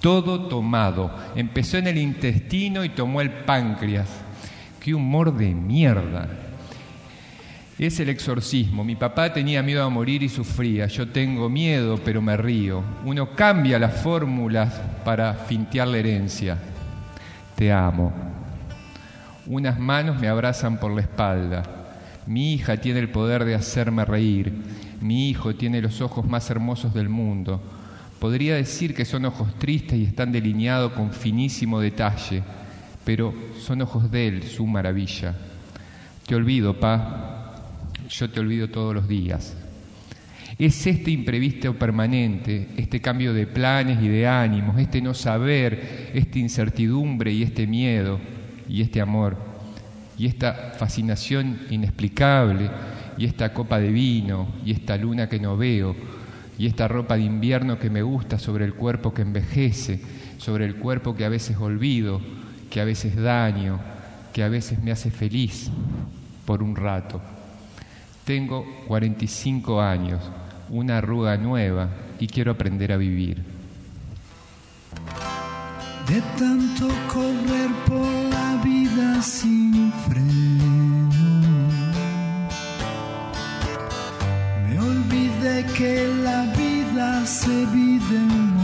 Todo 0.00 0.46
tomado. 0.46 1.10
Empezó 1.34 1.78
en 1.78 1.88
el 1.88 1.98
intestino 1.98 2.84
y 2.84 2.90
tomó 2.90 3.20
el 3.20 3.30
páncreas. 3.30 4.08
Qué 4.78 4.94
humor 4.94 5.36
de 5.36 5.52
mierda. 5.52 6.45
Es 7.78 8.00
el 8.00 8.08
exorcismo. 8.08 8.84
Mi 8.84 8.96
papá 8.96 9.30
tenía 9.34 9.62
miedo 9.62 9.84
a 9.84 9.90
morir 9.90 10.22
y 10.22 10.30
sufría. 10.30 10.86
Yo 10.86 11.08
tengo 11.08 11.50
miedo, 11.50 12.00
pero 12.02 12.22
me 12.22 12.34
río. 12.34 12.82
Uno 13.04 13.34
cambia 13.34 13.78
las 13.78 14.00
fórmulas 14.00 14.72
para 15.04 15.34
fintear 15.34 15.88
la 15.88 15.98
herencia. 15.98 16.56
Te 17.54 17.70
amo. 17.70 18.14
Unas 19.44 19.78
manos 19.78 20.18
me 20.18 20.26
abrazan 20.26 20.80
por 20.80 20.90
la 20.90 21.02
espalda. 21.02 21.62
Mi 22.26 22.54
hija 22.54 22.78
tiene 22.78 22.98
el 22.98 23.10
poder 23.10 23.44
de 23.44 23.54
hacerme 23.54 24.06
reír. 24.06 24.54
Mi 25.02 25.28
hijo 25.28 25.54
tiene 25.54 25.82
los 25.82 26.00
ojos 26.00 26.26
más 26.26 26.48
hermosos 26.48 26.94
del 26.94 27.10
mundo. 27.10 27.60
Podría 28.18 28.54
decir 28.54 28.94
que 28.94 29.04
son 29.04 29.26
ojos 29.26 29.54
tristes 29.58 29.98
y 29.98 30.04
están 30.04 30.32
delineados 30.32 30.92
con 30.92 31.12
finísimo 31.12 31.78
detalle, 31.78 32.42
pero 33.04 33.34
son 33.60 33.82
ojos 33.82 34.10
de 34.10 34.28
él, 34.28 34.42
su 34.44 34.66
maravilla. 34.66 35.34
Te 36.26 36.34
olvido, 36.34 36.80
pa. 36.80 37.35
Yo 38.08 38.30
te 38.30 38.40
olvido 38.40 38.68
todos 38.68 38.94
los 38.94 39.08
días. 39.08 39.56
Es 40.58 40.86
este 40.86 41.10
imprevisto 41.10 41.74
permanente, 41.74 42.68
este 42.76 43.00
cambio 43.00 43.34
de 43.34 43.46
planes 43.46 44.02
y 44.02 44.08
de 44.08 44.26
ánimos, 44.26 44.78
este 44.78 45.02
no 45.02 45.12
saber, 45.12 46.10
esta 46.14 46.38
incertidumbre 46.38 47.32
y 47.32 47.42
este 47.42 47.66
miedo 47.66 48.18
y 48.68 48.80
este 48.80 49.00
amor 49.00 49.36
y 50.18 50.26
esta 50.26 50.72
fascinación 50.78 51.60
inexplicable 51.70 52.70
y 53.18 53.26
esta 53.26 53.52
copa 53.52 53.78
de 53.78 53.90
vino 53.90 54.48
y 54.64 54.72
esta 54.72 54.96
luna 54.96 55.28
que 55.28 55.38
no 55.38 55.56
veo 55.56 55.94
y 56.58 56.66
esta 56.66 56.88
ropa 56.88 57.16
de 57.16 57.24
invierno 57.24 57.78
que 57.78 57.90
me 57.90 58.02
gusta 58.02 58.38
sobre 58.38 58.64
el 58.64 58.74
cuerpo 58.74 59.12
que 59.12 59.22
envejece, 59.22 60.00
sobre 60.38 60.64
el 60.64 60.76
cuerpo 60.76 61.14
que 61.14 61.26
a 61.26 61.28
veces 61.28 61.58
olvido, 61.58 62.20
que 62.70 62.80
a 62.80 62.84
veces 62.84 63.16
daño, 63.16 63.78
que 64.32 64.42
a 64.42 64.48
veces 64.48 64.82
me 64.82 64.90
hace 64.90 65.10
feliz 65.10 65.70
por 66.46 66.62
un 66.62 66.74
rato. 66.74 67.35
Tengo 68.26 68.66
45 68.88 69.80
años, 69.80 70.20
una 70.68 70.98
arruga 70.98 71.36
nueva 71.36 71.90
y 72.18 72.26
quiero 72.26 72.50
aprender 72.50 72.90
a 72.90 72.96
vivir. 72.96 73.40
De 76.08 76.20
tanto 76.36 76.88
correr 77.06 77.70
por 77.86 78.04
la 78.04 78.60
vida 78.64 79.22
sin 79.22 79.92
freno, 80.08 81.68
me 84.68 84.76
olvidé 84.80 85.64
que 85.78 86.08
la 86.24 86.52
vida 86.56 87.24
se 87.24 87.64
vive 87.66 88.16
en 88.16 88.55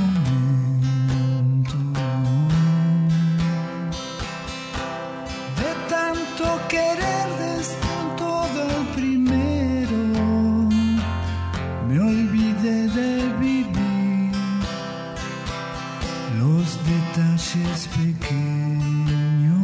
detalles 17.15 17.89
pequeños. 17.89 19.61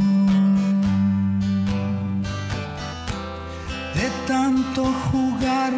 De 3.94 4.11
tanto 4.26 4.84
jugar 5.11 5.72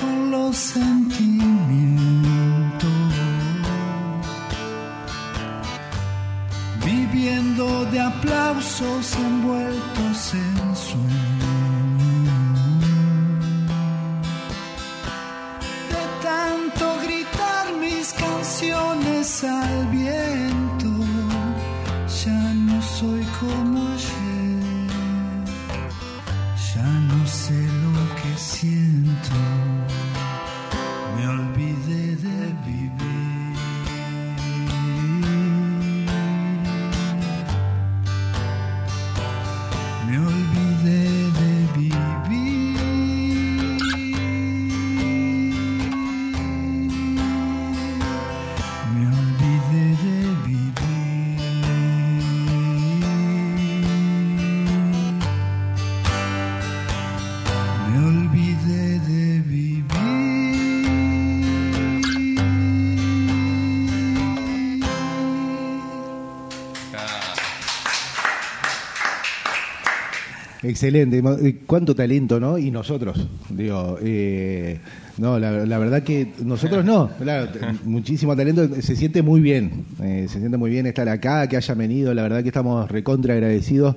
con 0.00 0.30
los 0.30 0.56
sentimientos. 0.56 1.56
Viviendo 6.84 7.84
de 7.86 8.00
aplausos 8.00 9.16
envueltos 9.16 10.34
en 10.34 10.76
sueños. 10.76 11.25
Excelente, 70.68 71.22
cuánto 71.64 71.94
talento, 71.94 72.40
¿no? 72.40 72.58
Y 72.58 72.72
nosotros, 72.72 73.28
digo, 73.50 73.98
eh, 74.02 74.80
no, 75.18 75.38
la, 75.38 75.64
la 75.64 75.78
verdad 75.78 76.02
que 76.02 76.32
nosotros 76.44 76.84
no, 76.84 77.08
claro, 77.20 77.48
muchísimo 77.84 78.34
talento, 78.34 78.68
se 78.82 78.96
siente 78.96 79.22
muy 79.22 79.40
bien, 79.40 79.84
eh, 80.02 80.26
se 80.28 80.40
siente 80.40 80.56
muy 80.56 80.70
bien 80.70 80.86
estar 80.86 81.08
acá, 81.08 81.48
que 81.48 81.56
hayan 81.56 81.78
venido, 81.78 82.12
la 82.14 82.22
verdad 82.22 82.42
que 82.42 82.48
estamos 82.48 82.90
recontra 82.90 83.34
agradecidos 83.34 83.94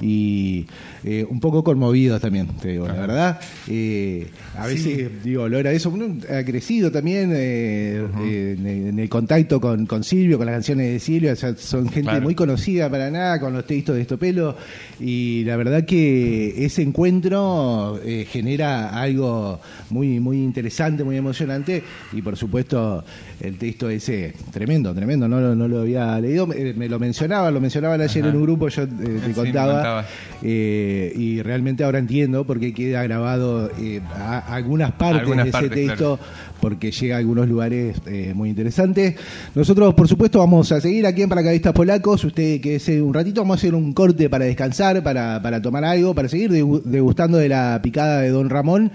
y 0.00 0.66
eh, 1.04 1.24
un 1.28 1.40
poco 1.40 1.62
conmovidos 1.62 2.20
también, 2.20 2.46
te 2.60 2.68
digo, 2.68 2.86
la 2.86 2.94
verdad, 2.94 3.40
eh, 3.68 4.26
a 4.58 4.66
veces, 4.66 5.22
digo, 5.22 5.48
logra 5.48 5.72
eso, 5.72 5.90
uno 5.90 6.16
ha 6.30 6.42
crecido 6.44 6.90
también 6.90 7.30
eh, 7.34 8.04
en, 8.58 8.66
el- 8.66 8.86
en 8.88 8.98
el 8.98 9.08
contacto 9.08 9.60
con, 9.60 9.86
con 9.86 10.02
Silvio, 10.04 10.36
con 10.38 10.46
las 10.46 10.54
canciones 10.54 10.92
de 10.92 10.98
Silvio, 11.00 11.32
o 11.32 11.36
sea, 11.36 11.54
son 11.56 11.84
gente 11.88 12.02
Claro. 12.10 12.22
muy 12.22 12.34
conocida 12.34 12.88
para 12.90 13.10
nada, 13.10 13.38
con 13.40 13.52
los 13.52 13.66
textos 13.66 13.94
de 13.96 14.02
Estopelo, 14.02 14.56
y 15.00 15.44
la 15.44 15.56
verdad 15.56 15.84
que 15.84 16.64
ese 16.64 16.82
encuentro 16.82 18.00
eh, 18.04 18.26
genera 18.30 19.00
algo 19.00 19.60
muy, 19.90 20.20
muy 20.20 20.38
interesante, 20.42 21.04
muy 21.04 21.16
emocionante, 21.16 21.82
y 22.12 22.22
por 22.22 22.36
supuesto 22.36 23.04
el 23.40 23.56
texto 23.58 23.88
ese, 23.88 24.34
tremendo, 24.52 24.94
tremendo, 24.94 25.28
no, 25.28 25.40
lo- 25.40 25.54
no 25.54 25.68
lo 25.68 25.80
había 25.80 26.18
leído, 26.20 26.46
me, 26.46 26.72
me 26.74 26.88
lo 26.88 26.98
mencionaba, 26.98 27.50
lo 27.50 27.60
mencionaban 27.60 28.00
ayer 28.00 28.22
Ajá. 28.24 28.30
en 28.30 28.36
un 28.36 28.42
grupo, 28.42 28.68
yo 28.68 28.86
te 28.88 28.94
Sí, 29.26 29.32
contaba, 29.32 29.80
eh, 30.42 31.12
y 31.16 31.42
realmente 31.42 31.84
ahora 31.84 31.98
entiendo 31.98 32.44
por 32.44 32.60
qué 32.60 32.72
queda 32.74 33.02
grabado 33.02 33.70
eh, 33.80 34.00
a- 34.16 34.54
algunas 34.54 34.92
partes 34.92 35.20
Algunas 35.22 35.44
de 35.44 35.50
ese 35.50 35.58
partes, 35.58 35.86
texto, 35.86 36.18
porque 36.60 36.90
llega 36.90 37.16
a 37.16 37.18
algunos 37.18 37.48
lugares 37.48 37.96
eh, 38.06 38.32
muy 38.34 38.50
interesantes. 38.50 39.14
Nosotros, 39.54 39.94
por 39.94 40.08
supuesto, 40.08 40.38
vamos 40.38 40.70
a 40.72 40.80
seguir 40.80 41.06
aquí 41.06 41.22
en 41.22 41.28
Paracaidistas 41.28 41.72
Polacos. 41.72 42.24
Usted 42.24 42.60
quédese 42.60 43.00
un 43.02 43.12
ratito, 43.14 43.40
vamos 43.42 43.56
a 43.56 43.58
hacer 43.58 43.74
un 43.74 43.92
corte 43.92 44.28
para 44.30 44.44
descansar, 44.44 45.02
para, 45.02 45.40
para 45.42 45.60
tomar 45.62 45.84
algo, 45.84 46.14
para 46.14 46.28
seguir 46.28 46.50
degu- 46.50 46.82
degustando 46.82 47.38
de 47.38 47.48
la 47.48 47.80
picada 47.82 48.20
de 48.20 48.30
Don 48.30 48.48
Ramón. 48.50 48.90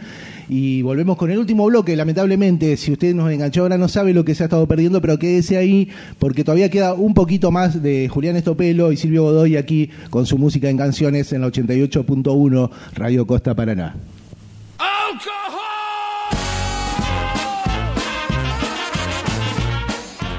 Y 0.49 0.81
volvemos 0.81 1.15
con 1.15 1.29
el 1.31 1.37
último 1.37 1.65
bloque. 1.67 1.95
Lamentablemente, 1.95 2.75
si 2.75 2.91
usted 2.91 3.13
nos 3.13 3.31
enganchó 3.31 3.61
ahora 3.61 3.77
no 3.77 3.87
sabe 3.87 4.13
lo 4.13 4.25
que 4.25 4.35
se 4.35 4.43
ha 4.43 4.47
estado 4.47 4.67
perdiendo, 4.67 4.99
pero 4.99 5.19
quédese 5.19 5.57
ahí 5.57 5.89
porque 6.17 6.43
todavía 6.43 6.69
queda 6.69 6.95
un 6.95 7.13
poquito 7.13 7.51
más 7.51 7.81
de 7.81 8.09
Julián 8.09 8.35
Estopelo 8.35 8.91
y 8.91 8.97
Silvio 8.97 9.23
Godoy 9.23 9.55
aquí 9.55 9.91
con 10.09 10.25
su 10.25 10.37
música 10.37 10.69
en 10.69 10.77
canciones 10.77 11.31
en 11.31 11.41
la 11.41 11.47
88.1 11.47 12.69
Radio 12.95 13.27
Costa 13.27 13.53
Paraná. 13.53 13.95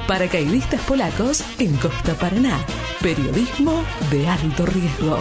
Paracaidistas 0.08 0.80
polacos 0.82 1.44
en 1.60 1.72
Costa 1.76 2.14
Paraná. 2.14 2.58
Periodismo 3.00 3.84
de 4.10 4.26
alto 4.26 4.66
riesgo. 4.66 5.18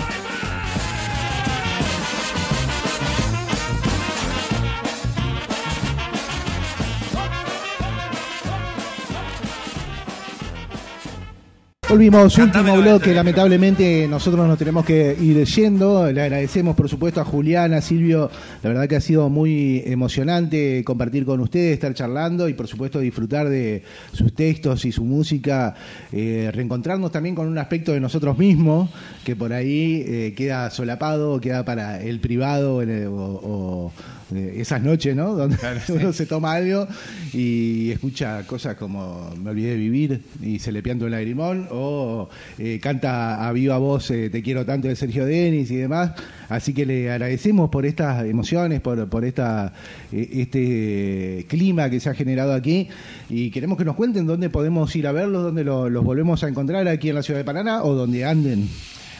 Volvimos, 11.89 12.37
último 12.37 12.77
bloque, 12.77 13.15
lamentablemente 13.15 14.07
nosotros 14.07 14.47
nos 14.47 14.59
tenemos 14.59 14.85
que 14.85 15.17
ir 15.19 15.43
yendo. 15.43 16.11
Le 16.11 16.21
agradecemos 16.21 16.75
por 16.75 16.87
supuesto 16.87 17.19
a 17.19 17.25
Julián, 17.25 17.73
a 17.73 17.81
Silvio, 17.81 18.29
la 18.61 18.69
verdad 18.69 18.87
que 18.87 18.95
ha 18.97 19.01
sido 19.01 19.27
muy 19.29 19.81
emocionante 19.87 20.83
compartir 20.83 21.25
con 21.25 21.39
ustedes, 21.39 21.73
estar 21.73 21.91
charlando 21.95 22.47
y 22.47 22.53
por 22.53 22.67
supuesto 22.67 22.99
disfrutar 22.99 23.49
de 23.49 23.81
sus 24.13 24.33
textos 24.35 24.85
y 24.85 24.91
su 24.91 25.03
música, 25.03 25.73
eh, 26.11 26.51
reencontrarnos 26.53 27.11
también 27.11 27.33
con 27.33 27.47
un 27.47 27.57
aspecto 27.57 27.91
de 27.91 27.99
nosotros 27.99 28.37
mismos 28.37 28.91
que 29.25 29.35
por 29.35 29.51
ahí 29.51 30.03
eh, 30.05 30.33
queda 30.37 30.69
solapado, 30.69 31.41
queda 31.41 31.65
para 31.65 31.99
el 32.03 32.19
privado 32.19 32.83
en 32.83 32.89
el- 32.91 33.07
o- 33.07 33.41
o 33.43 33.91
esas 34.35 34.81
noches, 34.81 35.15
¿no? 35.15 35.33
Donde 35.35 35.57
uno 35.89 36.13
se 36.13 36.25
toma 36.25 36.53
algo 36.53 36.87
y 37.33 37.91
escucha 37.91 38.43
cosas 38.45 38.75
como 38.75 39.31
Me 39.41 39.51
olvidé 39.51 39.71
de 39.71 39.75
vivir 39.77 40.21
y 40.41 40.59
se 40.59 40.71
le 40.71 40.81
pianta 40.83 41.05
un 41.05 41.11
lagrimón, 41.11 41.67
o 41.71 42.29
eh, 42.57 42.79
canta 42.81 43.47
a 43.47 43.51
viva 43.51 43.77
voz 43.77 44.11
eh, 44.11 44.29
Te 44.29 44.41
quiero 44.41 44.65
tanto 44.65 44.87
de 44.87 44.95
Sergio 44.95 45.25
Denis 45.25 45.71
y 45.71 45.75
demás. 45.77 46.11
Así 46.49 46.73
que 46.73 46.85
le 46.85 47.11
agradecemos 47.11 47.69
por 47.69 47.85
estas 47.85 48.25
emociones, 48.25 48.81
por, 48.81 49.07
por 49.09 49.23
esta, 49.25 49.73
eh, 50.11 50.29
este 50.33 51.45
clima 51.47 51.89
que 51.89 51.99
se 51.99 52.09
ha 52.09 52.13
generado 52.15 52.53
aquí 52.53 52.87
y 53.29 53.51
queremos 53.51 53.77
que 53.77 53.85
nos 53.85 53.95
cuenten 53.95 54.25
dónde 54.25 54.49
podemos 54.49 54.95
ir 54.95 55.05
a 55.07 55.11
verlos, 55.11 55.43
dónde 55.43 55.63
lo- 55.63 55.89
los 55.89 56.03
volvemos 56.03 56.43
a 56.43 56.47
encontrar 56.49 56.87
aquí 56.87 57.09
en 57.09 57.15
la 57.15 57.23
ciudad 57.23 57.39
de 57.39 57.43
Paraná 57.45 57.83
o 57.83 57.93
donde 57.93 58.25
anden. 58.25 58.67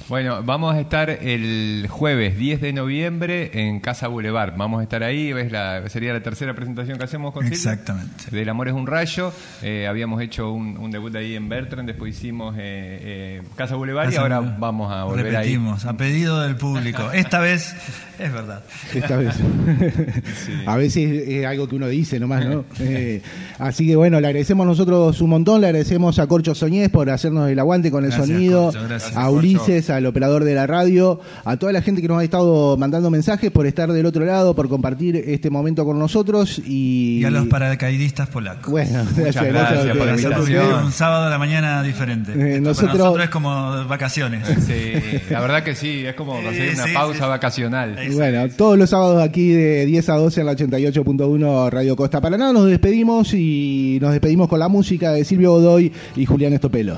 Bueno, 0.09 0.41
vamos 0.43 0.73
a 0.73 0.79
estar 0.79 1.11
el 1.11 1.85
jueves 1.87 2.35
10 2.35 2.61
de 2.61 2.73
noviembre 2.73 3.51
en 3.53 3.79
Casa 3.79 4.07
Boulevard. 4.07 4.53
Vamos 4.57 4.79
a 4.79 4.83
estar 4.83 5.03
ahí, 5.03 5.31
ves 5.33 5.51
la, 5.51 5.87
sería 5.87 6.13
la 6.13 6.23
tercera 6.23 6.55
presentación 6.55 6.97
que 6.97 7.03
hacemos 7.03 7.31
con 7.31 7.43
Silvia. 7.43 7.55
Exactamente. 7.55 8.23
Del 8.31 8.49
Amor 8.49 8.69
es 8.69 8.73
un 8.73 8.87
rayo. 8.87 9.31
Eh, 9.61 9.85
habíamos 9.87 10.19
hecho 10.23 10.51
un, 10.51 10.79
un 10.79 10.89
debut 10.89 11.15
ahí 11.15 11.35
en 11.35 11.47
Bertrand, 11.47 11.87
después 11.87 12.17
hicimos 12.17 12.55
eh, 12.57 12.61
eh, 12.61 13.41
Casa 13.55 13.75
Boulevard 13.75 14.11
y 14.11 14.15
ahora 14.15 14.39
vamos 14.39 14.91
a 14.91 15.03
volver 15.03 15.31
Repetimos, 15.31 15.85
a 15.85 15.93
pedido 15.95 16.41
del 16.41 16.55
público. 16.55 17.11
Esta 17.13 17.37
vez 17.39 17.75
es 18.17 18.33
verdad. 18.33 18.63
Esta 18.93 19.15
vez. 19.15 19.35
A 20.65 20.75
veces 20.75 21.27
es 21.27 21.45
algo 21.45 21.67
que 21.67 21.75
uno 21.75 21.87
dice 21.87 22.19
nomás, 22.19 22.45
¿no? 22.45 22.65
Eh, 22.81 23.21
así 23.59 23.85
que 23.85 23.95
bueno, 23.95 24.19
le 24.19 24.27
agradecemos 24.27 24.65
nosotros 24.65 25.21
un 25.21 25.29
montón, 25.29 25.61
le 25.61 25.67
agradecemos 25.67 26.17
a 26.17 26.27
Corcho 26.27 26.55
Soñés 26.55 26.89
por 26.89 27.09
hacernos 27.09 27.49
el 27.49 27.59
aguante 27.59 27.91
con 27.91 28.03
el 28.03 28.09
Gracias, 28.09 28.27
sonido, 28.27 28.65
Corcho, 28.65 28.83
gracias. 28.87 29.15
a 29.17 29.29
Ulises, 29.29 29.89
al 29.99 30.05
operador 30.07 30.43
de 30.43 30.55
la 30.55 30.65
radio, 30.65 31.19
a 31.45 31.57
toda 31.57 31.71
la 31.71 31.81
gente 31.81 32.01
que 32.01 32.07
nos 32.07 32.19
ha 32.19 32.23
estado 32.23 32.75
mandando 32.77 33.09
mensajes 33.09 33.51
por 33.51 33.67
estar 33.67 33.91
del 33.91 34.05
otro 34.05 34.25
lado, 34.25 34.55
por 34.55 34.67
compartir 34.67 35.15
este 35.15 35.49
momento 35.49 35.85
con 35.85 35.99
nosotros 35.99 36.59
y... 36.65 37.19
Y 37.19 37.25
a 37.25 37.29
los 37.29 37.47
paracaidistas 37.47 38.27
polacos. 38.29 38.71
Bueno, 38.71 39.05
gracias, 39.15 39.45
gracias 39.45 39.85
a 39.85 39.93
por 39.93 40.07
la 40.07 40.13
invitación. 40.13 40.85
Un 40.85 40.91
sábado 40.91 41.27
a 41.27 41.29
la 41.29 41.37
mañana 41.37 41.83
diferente. 41.83 42.31
Eh, 42.31 42.55
Esto 42.55 42.61
nosotros- 42.61 42.91
Para 42.91 43.03
nosotros 43.03 43.25
es 43.25 43.29
como 43.29 43.85
vacaciones. 43.87 44.47
Sí, 44.65 44.93
la 45.29 45.41
verdad 45.41 45.63
que 45.63 45.75
sí, 45.75 46.05
es 46.05 46.15
como 46.15 46.33
conseguir 46.41 46.73
una 46.73 46.85
sí, 46.85 46.93
pausa 46.93 47.23
sí. 47.25 47.29
vacacional. 47.29 47.91
Exacto. 47.91 48.15
Bueno, 48.15 48.47
todos 48.55 48.77
los 48.77 48.89
sábados 48.89 49.21
aquí 49.23 49.49
de 49.49 49.85
10 49.85 50.09
a 50.09 50.15
12 50.15 50.39
en 50.41 50.45
la 50.45 50.53
88.1 50.53 51.69
Radio 51.69 51.95
Costa 51.95 52.21
Paraná 52.21 52.51
nos 52.53 52.65
despedimos 52.65 53.33
y 53.33 53.97
nos 54.01 54.11
despedimos 54.11 54.47
con 54.47 54.59
la 54.59 54.67
música 54.69 55.11
de 55.11 55.25
Silvio 55.25 55.51
Godoy 55.53 55.91
y 56.15 56.25
Julián 56.25 56.53
Estopelo. 56.53 56.97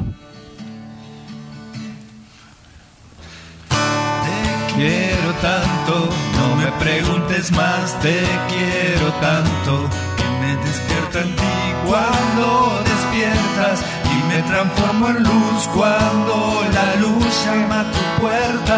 Quiero 4.82 5.32
tanto, 5.42 6.10
no 6.38 6.56
me 6.56 6.72
preguntes 6.84 7.52
más, 7.52 8.00
te 8.02 8.18
quiero 8.50 9.08
tanto, 9.28 9.88
que 10.18 10.28
me 10.42 10.56
despierto 10.66 11.20
en 11.20 11.36
ti 11.36 11.58
cuando 11.86 12.82
despiertas 12.92 13.84
y 14.14 14.18
me 14.30 14.42
transformo 14.50 15.10
en 15.10 15.24
luz 15.24 15.68
cuando 15.76 16.66
la 16.74 16.96
luz 16.96 17.32
llama 17.46 17.82
a 17.82 17.92
tu 17.96 18.22
puerta. 18.22 18.78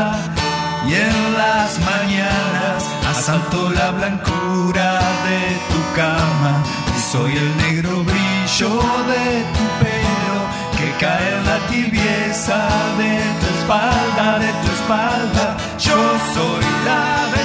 Y 0.89 0.93
en 0.95 1.37
las 1.37 1.79
mañanas 1.79 2.83
asalto 3.09 3.69
la 3.69 3.91
blancura 3.91 4.99
de 5.27 5.41
tu 5.71 5.81
cama 5.95 6.53
y 6.97 6.99
soy 7.11 7.31
el 7.37 7.57
negro 7.57 8.03
brillo 8.03 8.73
de 9.11 9.25
tu 9.55 9.65
pelo 9.81 10.39
que 10.77 10.91
cae 10.99 11.29
en 11.37 11.45
la 11.45 11.59
tibieza 11.69 12.57
de 12.97 13.13
tu 13.39 13.52
espalda, 13.63 14.39
de 14.39 14.51
tu 14.61 14.71
espalda. 14.73 15.57
Yo 15.79 15.97
soy 16.33 16.65
la 16.85 17.42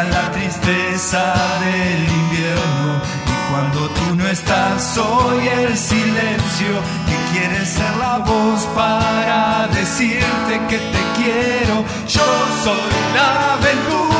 la 0.00 0.30
tristeza 0.32 1.34
del 1.60 2.08
invierno. 2.08 3.02
Y 3.26 3.52
cuando 3.52 3.88
tú 3.90 4.16
no 4.16 4.26
estás, 4.26 4.82
soy 4.94 5.46
el 5.48 5.76
silencio 5.76 6.72
que 7.06 7.16
quiere 7.32 7.66
ser 7.66 7.94
la 7.98 8.18
voz 8.18 8.62
para 8.74 9.68
decirte 9.68 10.60
que 10.70 10.78
te 10.78 11.02
quiero. 11.16 11.84
Yo 12.08 12.24
soy 12.64 12.90
la 13.14 13.52
aventura, 13.54 14.11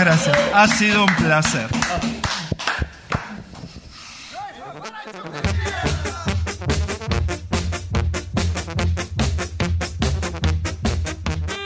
Gracias. 0.00 0.38
Ha 0.54 0.66
sido 0.66 1.04
un 1.04 1.14
placer. 1.16 1.68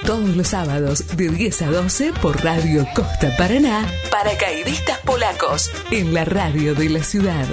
Todos 0.05 0.37
los 0.37 0.49
sábados 0.49 1.16
de 1.16 1.28
10 1.28 1.62
a 1.62 1.66
12 1.70 2.12
por 2.20 2.43
Radio 2.43 2.85
Costa 2.93 3.30
Paraná. 3.39 3.87
Paracaidistas 4.11 4.99
polacos 5.05 5.70
en 5.93 6.12
la 6.12 6.24
radio 6.24 6.74
de 6.74 6.89
la 6.89 7.05
ciudad. 7.05 7.47